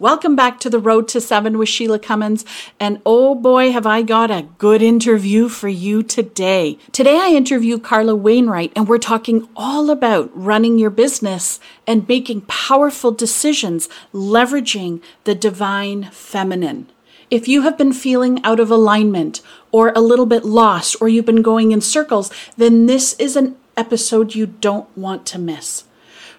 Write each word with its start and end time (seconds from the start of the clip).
Welcome 0.00 0.34
back 0.34 0.58
to 0.58 0.68
the 0.68 0.80
Road 0.80 1.06
to 1.08 1.20
Seven 1.20 1.56
with 1.56 1.68
Sheila 1.68 2.00
Cummins. 2.00 2.44
And 2.80 3.00
oh 3.06 3.36
boy, 3.36 3.70
have 3.70 3.86
I 3.86 4.02
got 4.02 4.28
a 4.28 4.48
good 4.58 4.82
interview 4.82 5.48
for 5.48 5.68
you 5.68 6.02
today. 6.02 6.78
Today 6.90 7.16
I 7.20 7.28
interview 7.28 7.78
Carla 7.78 8.16
Wainwright, 8.16 8.72
and 8.74 8.88
we're 8.88 8.98
talking 8.98 9.48
all 9.54 9.90
about 9.90 10.32
running 10.34 10.80
your 10.80 10.90
business 10.90 11.60
and 11.86 12.08
making 12.08 12.40
powerful 12.48 13.12
decisions, 13.12 13.88
leveraging 14.12 15.00
the 15.22 15.34
divine 15.36 16.10
feminine. 16.10 16.90
If 17.30 17.46
you 17.46 17.62
have 17.62 17.78
been 17.78 17.92
feeling 17.92 18.44
out 18.44 18.58
of 18.58 18.72
alignment 18.72 19.42
or 19.70 19.92
a 19.94 20.00
little 20.00 20.26
bit 20.26 20.44
lost 20.44 20.96
or 21.00 21.08
you've 21.08 21.24
been 21.24 21.40
going 21.40 21.70
in 21.70 21.80
circles, 21.80 22.32
then 22.56 22.86
this 22.86 23.12
is 23.20 23.36
an 23.36 23.54
episode 23.76 24.34
you 24.34 24.46
don't 24.46 24.88
want 24.98 25.24
to 25.26 25.38
miss. 25.38 25.84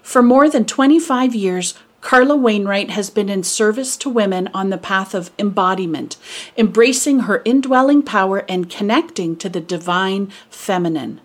For 0.02 0.22
more 0.22 0.50
than 0.50 0.66
25 0.66 1.34
years, 1.34 1.74
Carla 2.06 2.36
Wainwright 2.36 2.92
has 2.92 3.10
been 3.10 3.30
in 3.30 3.42
service 3.42 3.98
to 3.98 4.12
women 4.12 4.48
on 4.54 4.70
the 4.70 4.78
path 4.78 5.16
of 5.16 5.32
embodiment, 5.40 6.18
embracing 6.56 7.22
her 7.22 7.42
indwelling 7.46 8.04
power 8.04 8.46
and 8.48 8.70
connecting 8.70 9.36
to 9.38 9.50
the 9.50 9.60
divine 9.60 10.32
feminine. 10.52 11.20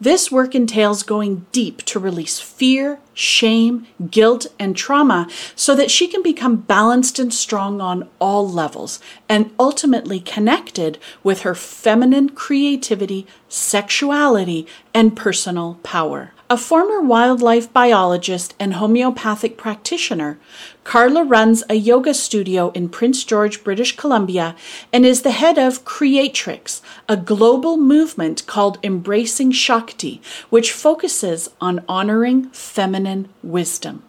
This 0.00 0.32
work 0.32 0.54
entails 0.54 1.02
going 1.02 1.44
deep 1.52 1.82
to 1.82 1.98
release 1.98 2.40
fear, 2.40 3.00
shame, 3.12 3.86
guilt, 4.10 4.46
and 4.58 4.74
trauma 4.74 5.28
so 5.54 5.74
that 5.74 5.90
she 5.90 6.08
can 6.08 6.22
become 6.22 6.56
balanced 6.56 7.18
and 7.18 7.32
strong 7.32 7.82
on 7.82 8.08
all 8.18 8.48
levels 8.48 9.00
and 9.28 9.52
ultimately 9.60 10.20
connected 10.20 10.96
with 11.22 11.42
her 11.42 11.54
feminine 11.54 12.30
creativity, 12.30 13.26
sexuality, 13.50 14.66
and 14.94 15.14
personal 15.14 15.78
power. 15.82 16.32
A 16.54 16.56
former 16.56 17.00
wildlife 17.00 17.72
biologist 17.72 18.54
and 18.60 18.74
homeopathic 18.74 19.56
practitioner, 19.56 20.38
Carla 20.84 21.24
runs 21.24 21.64
a 21.68 21.74
yoga 21.74 22.14
studio 22.14 22.70
in 22.76 22.90
Prince 22.90 23.24
George, 23.24 23.64
British 23.64 23.96
Columbia, 23.96 24.54
and 24.92 25.04
is 25.04 25.22
the 25.22 25.32
head 25.32 25.58
of 25.58 25.84
Creatrix, 25.84 26.80
a 27.08 27.16
global 27.16 27.76
movement 27.76 28.46
called 28.46 28.78
Embracing 28.84 29.50
Shakti, 29.50 30.22
which 30.48 30.70
focuses 30.70 31.50
on 31.60 31.84
honoring 31.88 32.50
feminine 32.50 33.28
wisdom. 33.42 34.04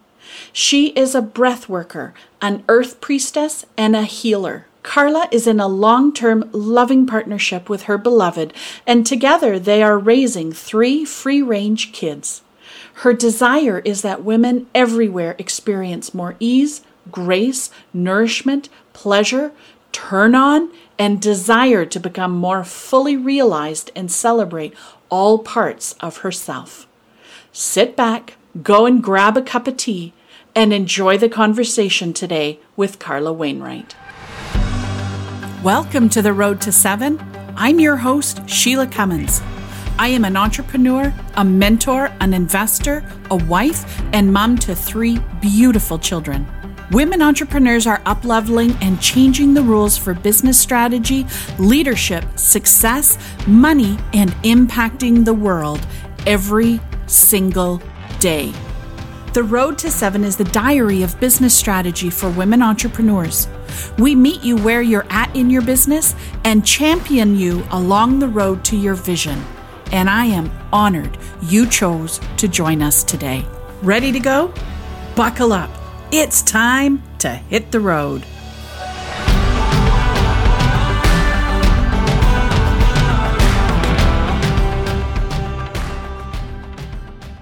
She 0.52 0.90
is 0.90 1.16
a 1.16 1.22
breath 1.22 1.68
worker, 1.68 2.14
an 2.40 2.62
earth 2.68 3.00
priestess, 3.00 3.66
and 3.76 3.96
a 3.96 4.04
healer. 4.04 4.66
Carla 4.86 5.28
is 5.32 5.48
in 5.48 5.58
a 5.58 5.66
long 5.66 6.12
term 6.12 6.48
loving 6.52 7.06
partnership 7.06 7.68
with 7.68 7.82
her 7.82 7.98
beloved, 7.98 8.52
and 8.86 9.04
together 9.04 9.58
they 9.58 9.82
are 9.82 9.98
raising 9.98 10.52
three 10.52 11.04
free 11.04 11.42
range 11.42 11.90
kids. 11.92 12.42
Her 13.02 13.12
desire 13.12 13.80
is 13.80 14.02
that 14.02 14.22
women 14.22 14.68
everywhere 14.76 15.34
experience 15.38 16.14
more 16.14 16.36
ease, 16.38 16.82
grace, 17.10 17.68
nourishment, 17.92 18.68
pleasure, 18.92 19.50
turn 19.90 20.36
on, 20.36 20.70
and 21.00 21.20
desire 21.20 21.84
to 21.84 21.98
become 21.98 22.30
more 22.30 22.62
fully 22.62 23.16
realized 23.16 23.90
and 23.96 24.10
celebrate 24.10 24.72
all 25.08 25.40
parts 25.40 25.94
of 25.94 26.18
herself. 26.18 26.86
Sit 27.50 27.96
back, 27.96 28.36
go 28.62 28.86
and 28.86 29.02
grab 29.02 29.36
a 29.36 29.42
cup 29.42 29.66
of 29.66 29.76
tea, 29.76 30.12
and 30.54 30.72
enjoy 30.72 31.18
the 31.18 31.28
conversation 31.28 32.12
today 32.12 32.60
with 32.76 33.00
Carla 33.00 33.32
Wainwright. 33.32 33.96
Welcome 35.66 36.08
to 36.10 36.22
the 36.22 36.32
Road 36.32 36.60
to 36.60 36.70
Seven. 36.70 37.20
I'm 37.56 37.80
your 37.80 37.96
host, 37.96 38.48
Sheila 38.48 38.86
Cummins. 38.86 39.42
I 39.98 40.06
am 40.06 40.24
an 40.24 40.36
entrepreneur, 40.36 41.12
a 41.34 41.44
mentor, 41.44 42.12
an 42.20 42.34
investor, 42.34 43.02
a 43.32 43.34
wife, 43.34 44.00
and 44.12 44.32
mom 44.32 44.58
to 44.58 44.76
three 44.76 45.18
beautiful 45.40 45.98
children. 45.98 46.46
Women 46.92 47.20
entrepreneurs 47.20 47.84
are 47.84 47.98
upleveling 48.02 48.80
and 48.80 49.00
changing 49.00 49.54
the 49.54 49.62
rules 49.62 49.98
for 49.98 50.14
business 50.14 50.56
strategy, 50.56 51.26
leadership, 51.58 52.24
success, 52.38 53.18
money, 53.48 53.98
and 54.12 54.30
impacting 54.44 55.24
the 55.24 55.34
world 55.34 55.84
every 56.28 56.78
single 57.08 57.82
day. 58.20 58.52
The 59.32 59.42
Road 59.42 59.78
to 59.78 59.90
Seven 59.90 60.22
is 60.22 60.36
the 60.36 60.44
diary 60.44 61.02
of 61.02 61.18
business 61.18 61.58
strategy 61.58 62.08
for 62.08 62.30
women 62.30 62.62
entrepreneurs. 62.62 63.48
We 63.98 64.14
meet 64.14 64.42
you 64.42 64.56
where 64.56 64.82
you're 64.82 65.06
at 65.10 65.34
in 65.34 65.50
your 65.50 65.62
business 65.62 66.14
and 66.44 66.66
champion 66.66 67.36
you 67.36 67.64
along 67.70 68.18
the 68.18 68.28
road 68.28 68.64
to 68.66 68.76
your 68.76 68.94
vision. 68.94 69.42
And 69.92 70.10
I 70.10 70.26
am 70.26 70.50
honored 70.72 71.16
you 71.42 71.66
chose 71.66 72.20
to 72.38 72.48
join 72.48 72.82
us 72.82 73.04
today. 73.04 73.44
Ready 73.82 74.12
to 74.12 74.20
go? 74.20 74.52
Buckle 75.14 75.52
up. 75.52 75.70
It's 76.12 76.42
time 76.42 77.02
to 77.18 77.28
hit 77.28 77.72
the 77.72 77.80
road. 77.80 78.24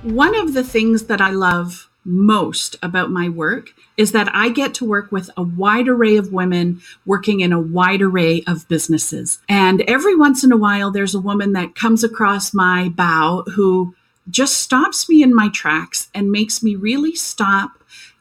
One 0.02 0.34
of 0.34 0.52
the 0.52 0.62
things 0.62 1.04
that 1.04 1.22
I 1.22 1.30
love 1.30 1.88
most 2.04 2.76
about 2.82 3.10
my 3.10 3.28
work 3.28 3.72
is 3.96 4.12
that 4.12 4.28
I 4.34 4.50
get 4.50 4.74
to 4.74 4.84
work 4.84 5.10
with 5.10 5.30
a 5.36 5.42
wide 5.42 5.88
array 5.88 6.16
of 6.16 6.32
women 6.32 6.82
working 7.06 7.40
in 7.40 7.52
a 7.52 7.60
wide 7.60 8.02
array 8.02 8.42
of 8.46 8.68
businesses. 8.68 9.38
And 9.48 9.82
every 9.82 10.14
once 10.14 10.44
in 10.44 10.52
a 10.52 10.56
while, 10.56 10.90
there's 10.90 11.14
a 11.14 11.20
woman 11.20 11.52
that 11.52 11.74
comes 11.74 12.04
across 12.04 12.52
my 12.52 12.88
bow 12.90 13.44
who 13.54 13.94
just 14.30 14.56
stops 14.56 15.08
me 15.08 15.22
in 15.22 15.34
my 15.34 15.48
tracks 15.48 16.08
and 16.14 16.32
makes 16.32 16.62
me 16.62 16.76
really 16.76 17.14
stop 17.14 17.72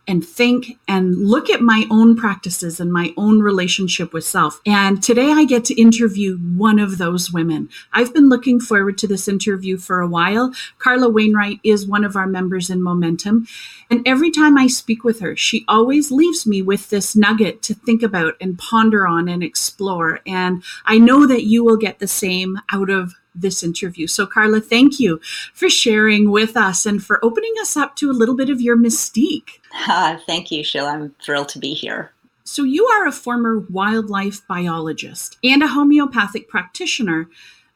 and 0.07 0.25
think 0.25 0.77
and 0.87 1.15
look 1.17 1.49
at 1.49 1.61
my 1.61 1.85
own 1.89 2.15
practices 2.15 2.79
and 2.79 2.91
my 2.91 3.13
own 3.15 3.39
relationship 3.39 4.13
with 4.13 4.25
self. 4.25 4.61
And 4.65 5.01
today 5.01 5.31
I 5.31 5.45
get 5.45 5.63
to 5.65 5.81
interview 5.81 6.37
one 6.37 6.79
of 6.79 6.97
those 6.97 7.31
women. 7.31 7.69
I've 7.93 8.13
been 8.13 8.29
looking 8.29 8.59
forward 8.59 8.97
to 8.99 9.07
this 9.07 9.27
interview 9.27 9.77
for 9.77 10.01
a 10.01 10.07
while. 10.07 10.53
Carla 10.77 11.09
Wainwright 11.09 11.59
is 11.63 11.87
one 11.87 12.03
of 12.03 12.15
our 12.15 12.27
members 12.27 12.69
in 12.69 12.83
Momentum. 12.83 13.47
And 13.89 14.05
every 14.07 14.31
time 14.31 14.57
I 14.57 14.67
speak 14.67 15.03
with 15.03 15.19
her, 15.19 15.35
she 15.35 15.63
always 15.67 16.11
leaves 16.11 16.45
me 16.45 16.61
with 16.61 16.89
this 16.89 17.15
nugget 17.15 17.61
to 17.63 17.73
think 17.73 18.03
about 18.03 18.35
and 18.41 18.57
ponder 18.57 19.07
on 19.07 19.27
and 19.29 19.43
explore. 19.43 20.19
And 20.27 20.63
I 20.85 20.97
know 20.97 21.25
that 21.27 21.43
you 21.43 21.63
will 21.63 21.77
get 21.77 21.99
the 21.99 22.07
same 22.07 22.59
out 22.71 22.89
of 22.89 23.13
this 23.35 23.63
interview. 23.63 24.07
So, 24.07 24.25
Carla, 24.25 24.61
thank 24.61 24.99
you 24.99 25.19
for 25.53 25.69
sharing 25.69 26.29
with 26.29 26.55
us 26.55 26.85
and 26.85 27.03
for 27.03 27.23
opening 27.23 27.53
us 27.61 27.75
up 27.77 27.95
to 27.97 28.09
a 28.09 28.13
little 28.13 28.35
bit 28.35 28.49
of 28.49 28.61
your 28.61 28.77
mystique. 28.77 29.59
Uh, 29.87 30.17
thank 30.27 30.51
you, 30.51 30.63
Sheila. 30.63 30.91
I'm 30.91 31.15
thrilled 31.23 31.49
to 31.49 31.59
be 31.59 31.73
here. 31.73 32.11
So, 32.43 32.63
you 32.63 32.85
are 32.85 33.07
a 33.07 33.11
former 33.11 33.59
wildlife 33.59 34.45
biologist 34.47 35.37
and 35.43 35.63
a 35.63 35.67
homeopathic 35.67 36.47
practitioner. 36.47 37.27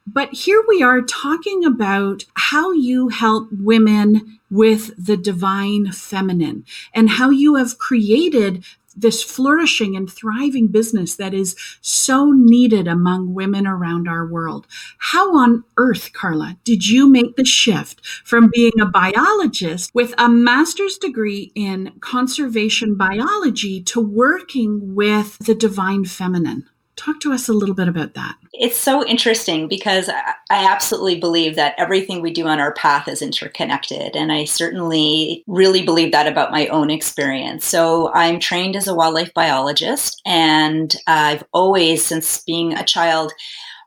But 0.06 0.34
here 0.34 0.64
we 0.66 0.82
are 0.82 1.02
talking 1.02 1.66
about 1.66 2.24
how 2.36 2.72
you 2.72 3.10
help 3.10 3.50
women 3.52 4.40
with 4.50 4.92
the 5.04 5.18
divine 5.18 5.92
feminine 5.92 6.64
and 6.94 7.10
how 7.10 7.30
you 7.30 7.56
have 7.56 7.78
created 7.78 8.64
this 8.98 9.24
flourishing 9.24 9.96
and 9.96 10.12
thriving 10.12 10.68
business 10.68 11.16
that 11.16 11.34
is 11.34 11.56
so 11.82 12.32
needed 12.32 12.88
among 12.88 13.34
women 13.34 13.68
around 13.68 14.08
our 14.08 14.26
world. 14.26 14.68
How 14.98 15.38
on 15.38 15.64
earth, 15.78 16.12
Carla, 16.14 16.58
did 16.64 16.88
you 16.88 17.10
make 17.10 17.36
the 17.36 17.46
shift 17.46 18.06
from 18.26 18.50
being 18.54 18.80
a 18.82 18.86
biologist 18.86 19.92
with 19.94 20.14
a 20.18 20.28
master's 20.28 20.98
degree 20.98 21.52
in 21.56 21.94
conservation 22.00 22.96
biology 22.96 23.82
to 23.84 24.02
working 24.02 24.96
with 24.96 25.38
the 25.40 25.56
divine 25.56 26.06
feminine? 26.06 26.68
Talk 26.98 27.20
to 27.22 27.32
us 27.32 27.48
a 27.48 27.54
little 27.54 27.76
bit 27.76 27.88
about 27.88 28.16
that. 28.16 28.36
It's 28.54 28.76
so 28.76 29.06
interesting 29.06 29.68
because 29.68 30.10
I 30.10 30.34
absolutely 30.50 31.20
believe 31.20 31.56
that 31.56 31.76
everything 31.78 32.22
we 32.22 32.34
do 32.34 32.48
on 32.48 32.60
our 32.60 32.74
path 32.74 33.08
is 33.08 33.22
interconnected. 33.22 34.16
And 34.16 34.32
I 34.32 34.46
certainly 34.46 35.44
really 35.48 35.84
believe 35.84 36.12
that 36.12 36.28
about 36.28 36.52
my 36.52 36.68
own 36.68 36.90
experience. 36.90 37.66
So 37.66 38.12
I'm 38.14 38.40
trained 38.40 38.76
as 38.76 38.88
a 38.88 38.96
wildlife 38.96 39.34
biologist, 39.34 40.22
and 40.26 40.96
I've 41.06 41.44
always, 41.54 42.04
since 42.04 42.44
being 42.44 42.74
a 42.74 42.84
child, 42.84 43.32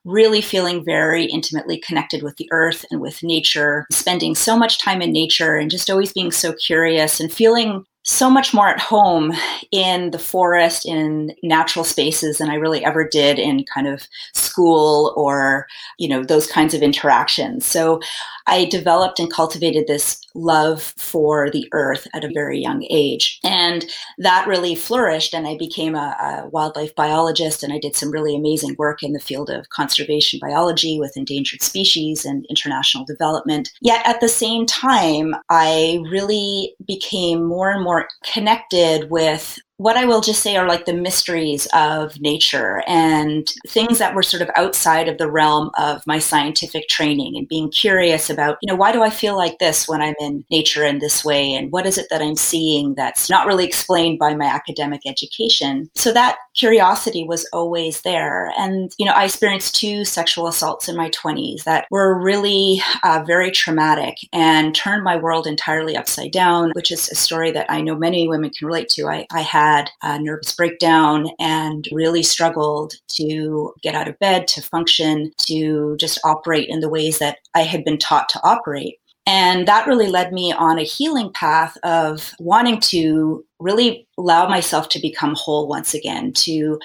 really 0.04 0.40
feeling 0.40 0.82
very 0.84 1.24
intimately 1.24 1.78
connected 1.78 2.22
with 2.22 2.36
the 2.36 2.48
earth 2.52 2.86
and 2.90 3.00
with 3.00 3.22
nature, 3.22 3.86
spending 3.92 4.34
so 4.34 4.56
much 4.56 4.78
time 4.78 5.02
in 5.02 5.12
nature 5.12 5.56
and 5.56 5.70
just 5.70 5.90
always 5.90 6.12
being 6.12 6.30
so 6.30 6.54
curious 6.54 7.20
and 7.20 7.30
feeling 7.30 7.84
so 8.02 8.30
much 8.30 8.54
more 8.54 8.68
at 8.68 8.80
home 8.80 9.32
in 9.70 10.10
the 10.10 10.18
forest, 10.18 10.86
in 10.86 11.34
natural 11.42 11.84
spaces 11.84 12.38
than 12.38 12.50
I 12.50 12.54
really 12.54 12.84
ever 12.84 13.06
did 13.06 13.38
in 13.38 13.64
kind 13.64 13.86
of 13.86 14.06
school 14.50 15.14
or, 15.16 15.66
you 15.98 16.08
know, 16.08 16.24
those 16.24 16.46
kinds 16.46 16.74
of 16.74 16.82
interactions. 16.82 17.64
So 17.66 18.00
I 18.46 18.64
developed 18.64 19.20
and 19.20 19.32
cultivated 19.32 19.86
this 19.86 20.20
love 20.34 20.92
for 20.96 21.50
the 21.50 21.68
earth 21.72 22.06
at 22.14 22.24
a 22.24 22.30
very 22.32 22.58
young 22.58 22.84
age. 22.90 23.38
And 23.44 23.86
that 24.18 24.46
really 24.46 24.74
flourished. 24.74 25.34
And 25.34 25.46
I 25.46 25.56
became 25.56 25.94
a, 25.94 26.42
a, 26.44 26.48
wildlife 26.50 26.94
biologist 26.94 27.62
and 27.62 27.72
I 27.72 27.78
did 27.78 27.94
some 27.94 28.10
really 28.10 28.34
amazing 28.34 28.74
work 28.76 29.02
in 29.02 29.12
the 29.12 29.20
field 29.20 29.50
of 29.50 29.68
conservation 29.68 30.40
biology 30.42 30.98
with 30.98 31.16
endangered 31.16 31.62
species 31.62 32.24
and 32.24 32.44
international 32.50 33.04
development. 33.04 33.70
Yet 33.80 34.04
at 34.04 34.20
the 34.20 34.28
same 34.28 34.66
time, 34.66 35.34
I 35.48 36.02
really 36.10 36.74
became 36.86 37.44
more 37.44 37.70
and 37.70 37.84
more 37.84 38.08
connected 38.24 39.10
with 39.10 39.58
what 39.80 39.96
I 39.96 40.04
will 40.04 40.20
just 40.20 40.42
say 40.42 40.56
are 40.56 40.68
like 40.68 40.84
the 40.84 40.92
mysteries 40.92 41.66
of 41.72 42.20
nature 42.20 42.82
and 42.86 43.48
things 43.66 43.96
that 43.98 44.14
were 44.14 44.22
sort 44.22 44.42
of 44.42 44.50
outside 44.54 45.08
of 45.08 45.16
the 45.16 45.30
realm 45.30 45.70
of 45.78 46.06
my 46.06 46.18
scientific 46.18 46.86
training 46.86 47.34
and 47.38 47.48
being 47.48 47.70
curious 47.70 48.28
about, 48.28 48.58
you 48.60 48.66
know, 48.66 48.76
why 48.76 48.92
do 48.92 49.02
I 49.02 49.08
feel 49.08 49.38
like 49.38 49.58
this 49.58 49.88
when 49.88 50.02
I'm 50.02 50.16
in 50.20 50.44
nature 50.50 50.84
in 50.84 50.98
this 50.98 51.24
way? 51.24 51.54
And 51.54 51.72
what 51.72 51.86
is 51.86 51.96
it 51.96 52.08
that 52.10 52.20
I'm 52.20 52.36
seeing 52.36 52.94
that's 52.94 53.30
not 53.30 53.46
really 53.46 53.64
explained 53.64 54.18
by 54.18 54.34
my 54.34 54.44
academic 54.44 55.00
education? 55.06 55.88
So 55.94 56.12
that 56.12 56.36
curiosity 56.54 57.24
was 57.24 57.48
always 57.50 58.02
there. 58.02 58.52
And, 58.58 58.92
you 58.98 59.06
know, 59.06 59.12
I 59.12 59.24
experienced 59.24 59.76
two 59.76 60.04
sexual 60.04 60.46
assaults 60.46 60.90
in 60.90 60.96
my 60.96 61.08
20s 61.08 61.64
that 61.64 61.86
were 61.90 62.22
really 62.22 62.82
uh, 63.02 63.24
very 63.26 63.50
traumatic 63.50 64.18
and 64.30 64.74
turned 64.74 65.04
my 65.04 65.16
world 65.16 65.46
entirely 65.46 65.96
upside 65.96 66.32
down, 66.32 66.72
which 66.74 66.90
is 66.90 67.08
a 67.08 67.14
story 67.14 67.50
that 67.52 67.70
I 67.70 67.80
know 67.80 67.96
many 67.96 68.28
women 68.28 68.50
can 68.50 68.66
relate 68.66 68.90
to. 68.90 69.08
I, 69.08 69.26
I 69.32 69.40
had 69.40 69.69
had 69.70 69.90
a 70.02 70.18
nervous 70.18 70.54
breakdown 70.54 71.28
and 71.38 71.86
really 71.92 72.22
struggled 72.22 72.94
to 73.08 73.72
get 73.82 73.94
out 73.94 74.08
of 74.08 74.18
bed, 74.18 74.48
to 74.48 74.62
function, 74.62 75.32
to 75.38 75.96
just 75.98 76.18
operate 76.24 76.68
in 76.68 76.80
the 76.80 76.88
ways 76.88 77.18
that 77.18 77.38
I 77.54 77.62
had 77.62 77.84
been 77.84 77.98
taught 77.98 78.28
to 78.30 78.40
operate. 78.42 78.96
And 79.26 79.68
that 79.68 79.86
really 79.86 80.08
led 80.08 80.32
me 80.32 80.52
on 80.52 80.78
a 80.78 80.82
healing 80.82 81.30
path 81.34 81.76
of 81.84 82.32
wanting 82.40 82.80
to 82.80 83.44
really 83.60 84.08
allow 84.18 84.48
myself 84.48 84.88
to 84.88 85.00
become 85.00 85.34
whole 85.36 85.68
once 85.68 85.94
again, 85.94 86.32
to 86.32 86.80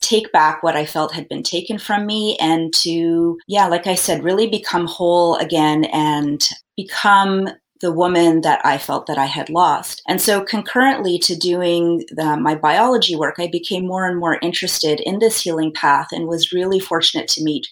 take 0.00 0.32
back 0.32 0.62
what 0.62 0.76
I 0.76 0.86
felt 0.86 1.12
had 1.12 1.28
been 1.28 1.42
taken 1.42 1.78
from 1.78 2.06
me, 2.06 2.38
and 2.40 2.72
to, 2.74 3.38
yeah, 3.48 3.66
like 3.66 3.86
I 3.86 3.96
said, 3.96 4.24
really 4.24 4.46
become 4.48 4.86
whole 4.86 5.34
again 5.36 5.84
and 5.86 6.48
become 6.76 7.48
the 7.80 7.92
woman 7.92 8.42
that 8.42 8.64
I 8.64 8.78
felt 8.78 9.06
that 9.06 9.18
I 9.18 9.26
had 9.26 9.48
lost. 9.48 10.02
And 10.06 10.20
so, 10.20 10.42
concurrently 10.42 11.18
to 11.20 11.36
doing 11.36 12.04
the, 12.10 12.36
my 12.36 12.54
biology 12.54 13.16
work, 13.16 13.36
I 13.38 13.46
became 13.46 13.86
more 13.86 14.06
and 14.06 14.18
more 14.18 14.38
interested 14.42 15.00
in 15.00 15.18
this 15.18 15.40
healing 15.40 15.72
path 15.72 16.08
and 16.12 16.28
was 16.28 16.52
really 16.52 16.78
fortunate 16.78 17.28
to 17.28 17.44
meet 17.44 17.66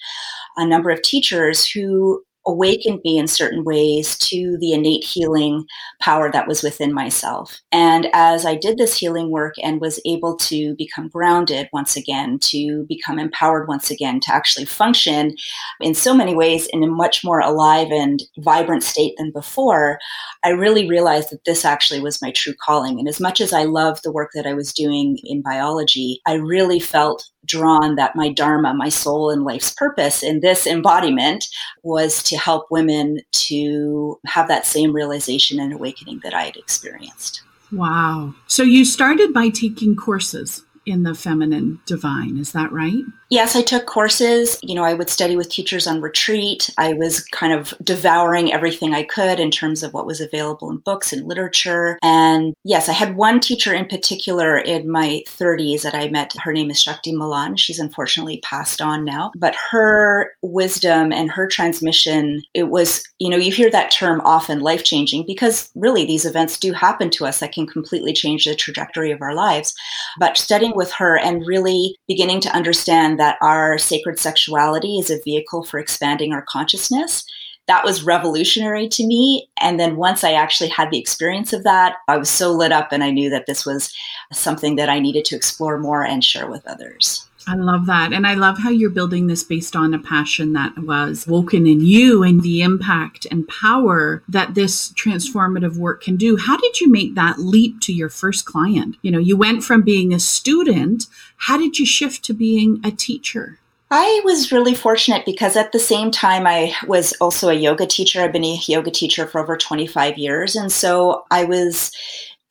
a 0.57 0.67
number 0.67 0.91
of 0.91 1.03
teachers 1.03 1.71
who 1.71 2.23
awakened 2.49 3.01
me 3.05 3.19
in 3.19 3.29
certain 3.29 3.63
ways 3.63 4.17
to 4.19 4.57
the 4.59 4.73
innate 4.73 5.05
healing 5.05 5.67
power 6.01 6.33
that 6.33 6.49
was 6.49 6.63
within 6.63 6.93
myself. 6.93 7.61
And 7.71 8.09
as 8.15 8.47
I 8.47 8.57
did 8.57 8.79
this 8.79 8.97
healing 8.97 9.31
work 9.31 9.55
and 9.63 9.81
was 9.81 10.01
able 10.07 10.37
to 10.39 10.75
become 10.77 11.09
grounded 11.09 11.69
once 11.73 11.95
again, 11.95 12.39
to 12.45 12.87
become 12.89 13.19
empowered 13.19 13.69
once 13.69 13.91
again, 13.91 14.19
to 14.21 14.35
actually 14.35 14.65
function 14.65 15.37
in 15.81 15.95
so 15.95 16.15
many 16.15 16.35
ways 16.35 16.67
in 16.73 16.83
a 16.83 16.89
much 16.89 17.23
more 17.23 17.41
alive 17.41 17.89
and 17.91 18.23
vibrant 18.39 18.83
state 18.83 19.13
than 19.19 19.31
before, 19.31 19.99
I 20.43 20.51
really 20.51 20.89
realized 20.89 21.31
that 21.31 21.45
this 21.45 21.67
actually 21.67 22.01
was 22.01 22.23
my 22.23 22.31
true 22.33 22.55
calling. 22.65 22.99
And 22.99 23.09
as 23.09 23.21
much 23.21 23.41
as 23.41 23.53
I 23.53 23.65
loved 23.65 24.03
the 24.03 24.13
work 24.13 24.31
that 24.35 24.47
I 24.47 24.55
was 24.55 24.73
doing 24.73 25.19
in 25.25 25.43
biology, 25.43 26.23
I 26.27 26.35
really 26.35 26.81
felt 26.81 27.29
drawn 27.49 27.97
that 27.97 28.15
my 28.15 28.31
dharma, 28.31 28.73
my 28.75 28.89
soul 28.89 29.31
and 29.31 29.43
life's 29.43 29.73
purpose 29.73 30.23
in 30.23 30.41
this 30.41 30.67
embodiment 30.67 31.47
was 31.83 32.23
to 32.25 32.37
help 32.37 32.67
women 32.71 33.21
to 33.33 34.21
have 34.27 34.47
that 34.47 34.67
same 34.67 34.93
realization 34.93 35.59
and 35.59 35.73
awakening 35.73 36.21
that 36.23 36.35
I 36.35 36.45
had 36.45 36.57
experienced. 36.57 37.43
Wow. 37.73 38.35
So 38.47 38.63
you 38.63 38.85
started 38.85 39.33
by 39.33 39.49
taking 39.49 39.97
courses 39.97 40.65
in 40.87 41.03
the 41.03 41.15
feminine 41.15 41.81
divine, 41.87 42.39
is 42.39 42.53
that 42.53 42.73
right? 42.73 43.03
Yes, 43.31 43.55
I 43.55 43.63
took 43.63 43.85
courses. 43.85 44.59
You 44.63 44.75
know, 44.75 44.85
I 44.85 44.95
would 44.95 45.11
study 45.11 45.37
with 45.37 45.51
teachers 45.51 45.87
on 45.87 46.01
retreat. 46.01 46.71
I 46.79 46.95
was 46.95 47.21
kind 47.25 47.53
of 47.53 47.75
devouring 47.83 48.53
everything 48.53 48.95
I 48.95 49.03
could 49.03 49.39
in 49.39 49.51
terms 49.51 49.83
of 49.83 49.93
what 49.93 50.07
was 50.07 50.21
available 50.21 50.71
in 50.71 50.79
books 50.79 51.13
and 51.13 51.27
literature. 51.27 51.99
And 52.03 52.55
yes, 52.65 52.89
I 52.89 52.93
had 52.93 53.17
one 53.17 53.39
teacher 53.41 53.75
in 53.75 53.87
particular 53.87 54.57
in 54.57 54.91
my 54.91 55.23
30s 55.27 55.83
that 55.83 55.95
I 55.95 56.09
met. 56.09 56.33
Her 56.43 56.55
name 56.55 56.71
is 56.71 56.81
Shakti 56.81 57.15
Malan. 57.15 57.57
She's 57.57 57.79
unfortunately 57.79 58.41
passed 58.43 58.81
on 58.81 59.05
now. 59.05 59.31
But 59.37 59.55
her 59.71 60.31
wisdom 60.41 61.13
and 61.13 61.31
her 61.31 61.47
transmission, 61.47 62.43
it 62.55 62.71
was, 62.71 63.05
you 63.19 63.29
know, 63.29 63.37
you 63.37 63.53
hear 63.53 63.71
that 63.71 63.91
term 63.91 64.23
often 64.25 64.61
life 64.61 64.85
changing 64.85 65.27
because 65.27 65.69
really 65.75 66.07
these 66.07 66.25
events 66.25 66.59
do 66.59 66.73
happen 66.73 67.11
to 67.11 67.27
us 67.27 67.41
that 67.41 67.53
can 67.53 67.67
completely 67.67 68.15
change 68.15 68.47
the 68.47 68.55
trajectory 68.55 69.11
of 69.11 69.21
our 69.21 69.35
lives. 69.35 69.75
But 70.19 70.39
studying 70.39 70.75
with 70.75 70.93
her 70.93 71.19
and 71.19 71.47
really 71.47 71.95
beginning 72.07 72.41
to 72.41 72.57
understand 72.57 73.18
that 73.19 73.37
our 73.43 73.77
sacred 73.77 74.19
sexuality 74.19 74.99
is 74.99 75.11
a 75.11 75.21
vehicle 75.23 75.65
for 75.65 75.79
expanding 75.79 76.33
our 76.33 76.43
consciousness. 76.49 77.25
That 77.67 77.85
was 77.85 78.03
revolutionary 78.03 78.89
to 78.89 79.07
me. 79.07 79.51
And 79.61 79.79
then 79.79 79.97
once 79.97 80.25
I 80.25 80.33
actually 80.33 80.71
had 80.71 80.91
the 80.91 80.99
experience 80.99 81.53
of 81.53 81.65
that, 81.65 81.97
I 82.09 82.17
was 82.17 82.31
so 82.31 82.51
lit 82.51 82.73
up 82.73 82.93
and 82.93 83.05
I 83.05 83.11
knew 83.11 83.29
that 83.29 83.45
this 83.47 83.67
was 83.67 83.93
something 84.33 84.77
that 84.77 84.89
I 84.89 84.99
needed 84.99 85.27
to 85.27 85.37
explore 85.37 85.79
more 85.79 86.03
and 86.03 86.25
share 86.25 86.49
with 86.49 86.67
others. 86.67 87.28
I 87.49 87.55
love 87.55 87.87
that. 87.87 88.13
And 88.13 88.27
I 88.27 88.35
love 88.35 88.59
how 88.59 88.69
you're 88.69 88.91
building 88.91 89.27
this 89.27 89.43
based 89.43 89.75
on 89.75 89.95
a 89.95 89.99
passion 89.99 90.53
that 90.53 90.77
was 90.77 91.27
woken 91.27 91.67
in 91.67 91.81
you 91.81 92.23
and 92.23 92.43
the 92.43 92.61
impact 92.61 93.27
and 93.31 93.49
power 93.49 94.23
that 94.29 94.55
this 94.55 94.93
transformative 94.93 95.79
work 95.79 96.03
can 96.03 96.17
do. 96.17 96.37
How 96.37 96.59
did 96.59 96.79
you 96.79 96.91
make 96.93 97.15
that 97.15 97.39
leap 97.39 97.81
to 97.83 97.93
your 97.95 98.11
first 98.11 98.45
client? 98.45 98.97
You 99.01 99.11
know, 99.11 99.19
you 99.19 99.35
went 99.35 99.65
from 99.65 99.81
being 99.81 100.13
a 100.13 100.21
student. 100.21 101.07
How 101.39 101.57
did 101.57 101.79
you 101.79 101.87
shift 101.87 102.23
to 102.27 102.35
being 102.35 102.83
a 102.85 102.91
teacher? 102.91 103.59
I 103.91 104.21
was 104.25 104.53
really 104.53 104.75
fortunate 104.75 105.25
because 105.25 105.57
at 105.57 105.73
the 105.73 105.79
same 105.79 106.11
time, 106.11 106.47
I 106.47 106.75
was 106.87 107.15
also 107.23 107.49
a 107.49 107.55
yoga 107.55 107.87
teacher. 107.87 108.21
I've 108.21 108.33
been 108.33 108.45
a 108.45 108.61
yoga 108.67 108.91
teacher 108.91 109.27
for 109.27 109.41
over 109.41 109.57
25 109.57 110.19
years. 110.19 110.55
And 110.55 110.71
so 110.71 111.25
I 111.31 111.45
was 111.45 111.93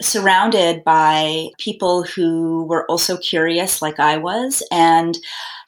surrounded 0.01 0.83
by 0.83 1.47
people 1.57 2.03
who 2.03 2.65
were 2.65 2.85
also 2.89 3.17
curious 3.17 3.81
like 3.81 3.99
I 3.99 4.17
was. 4.17 4.63
And, 4.71 5.17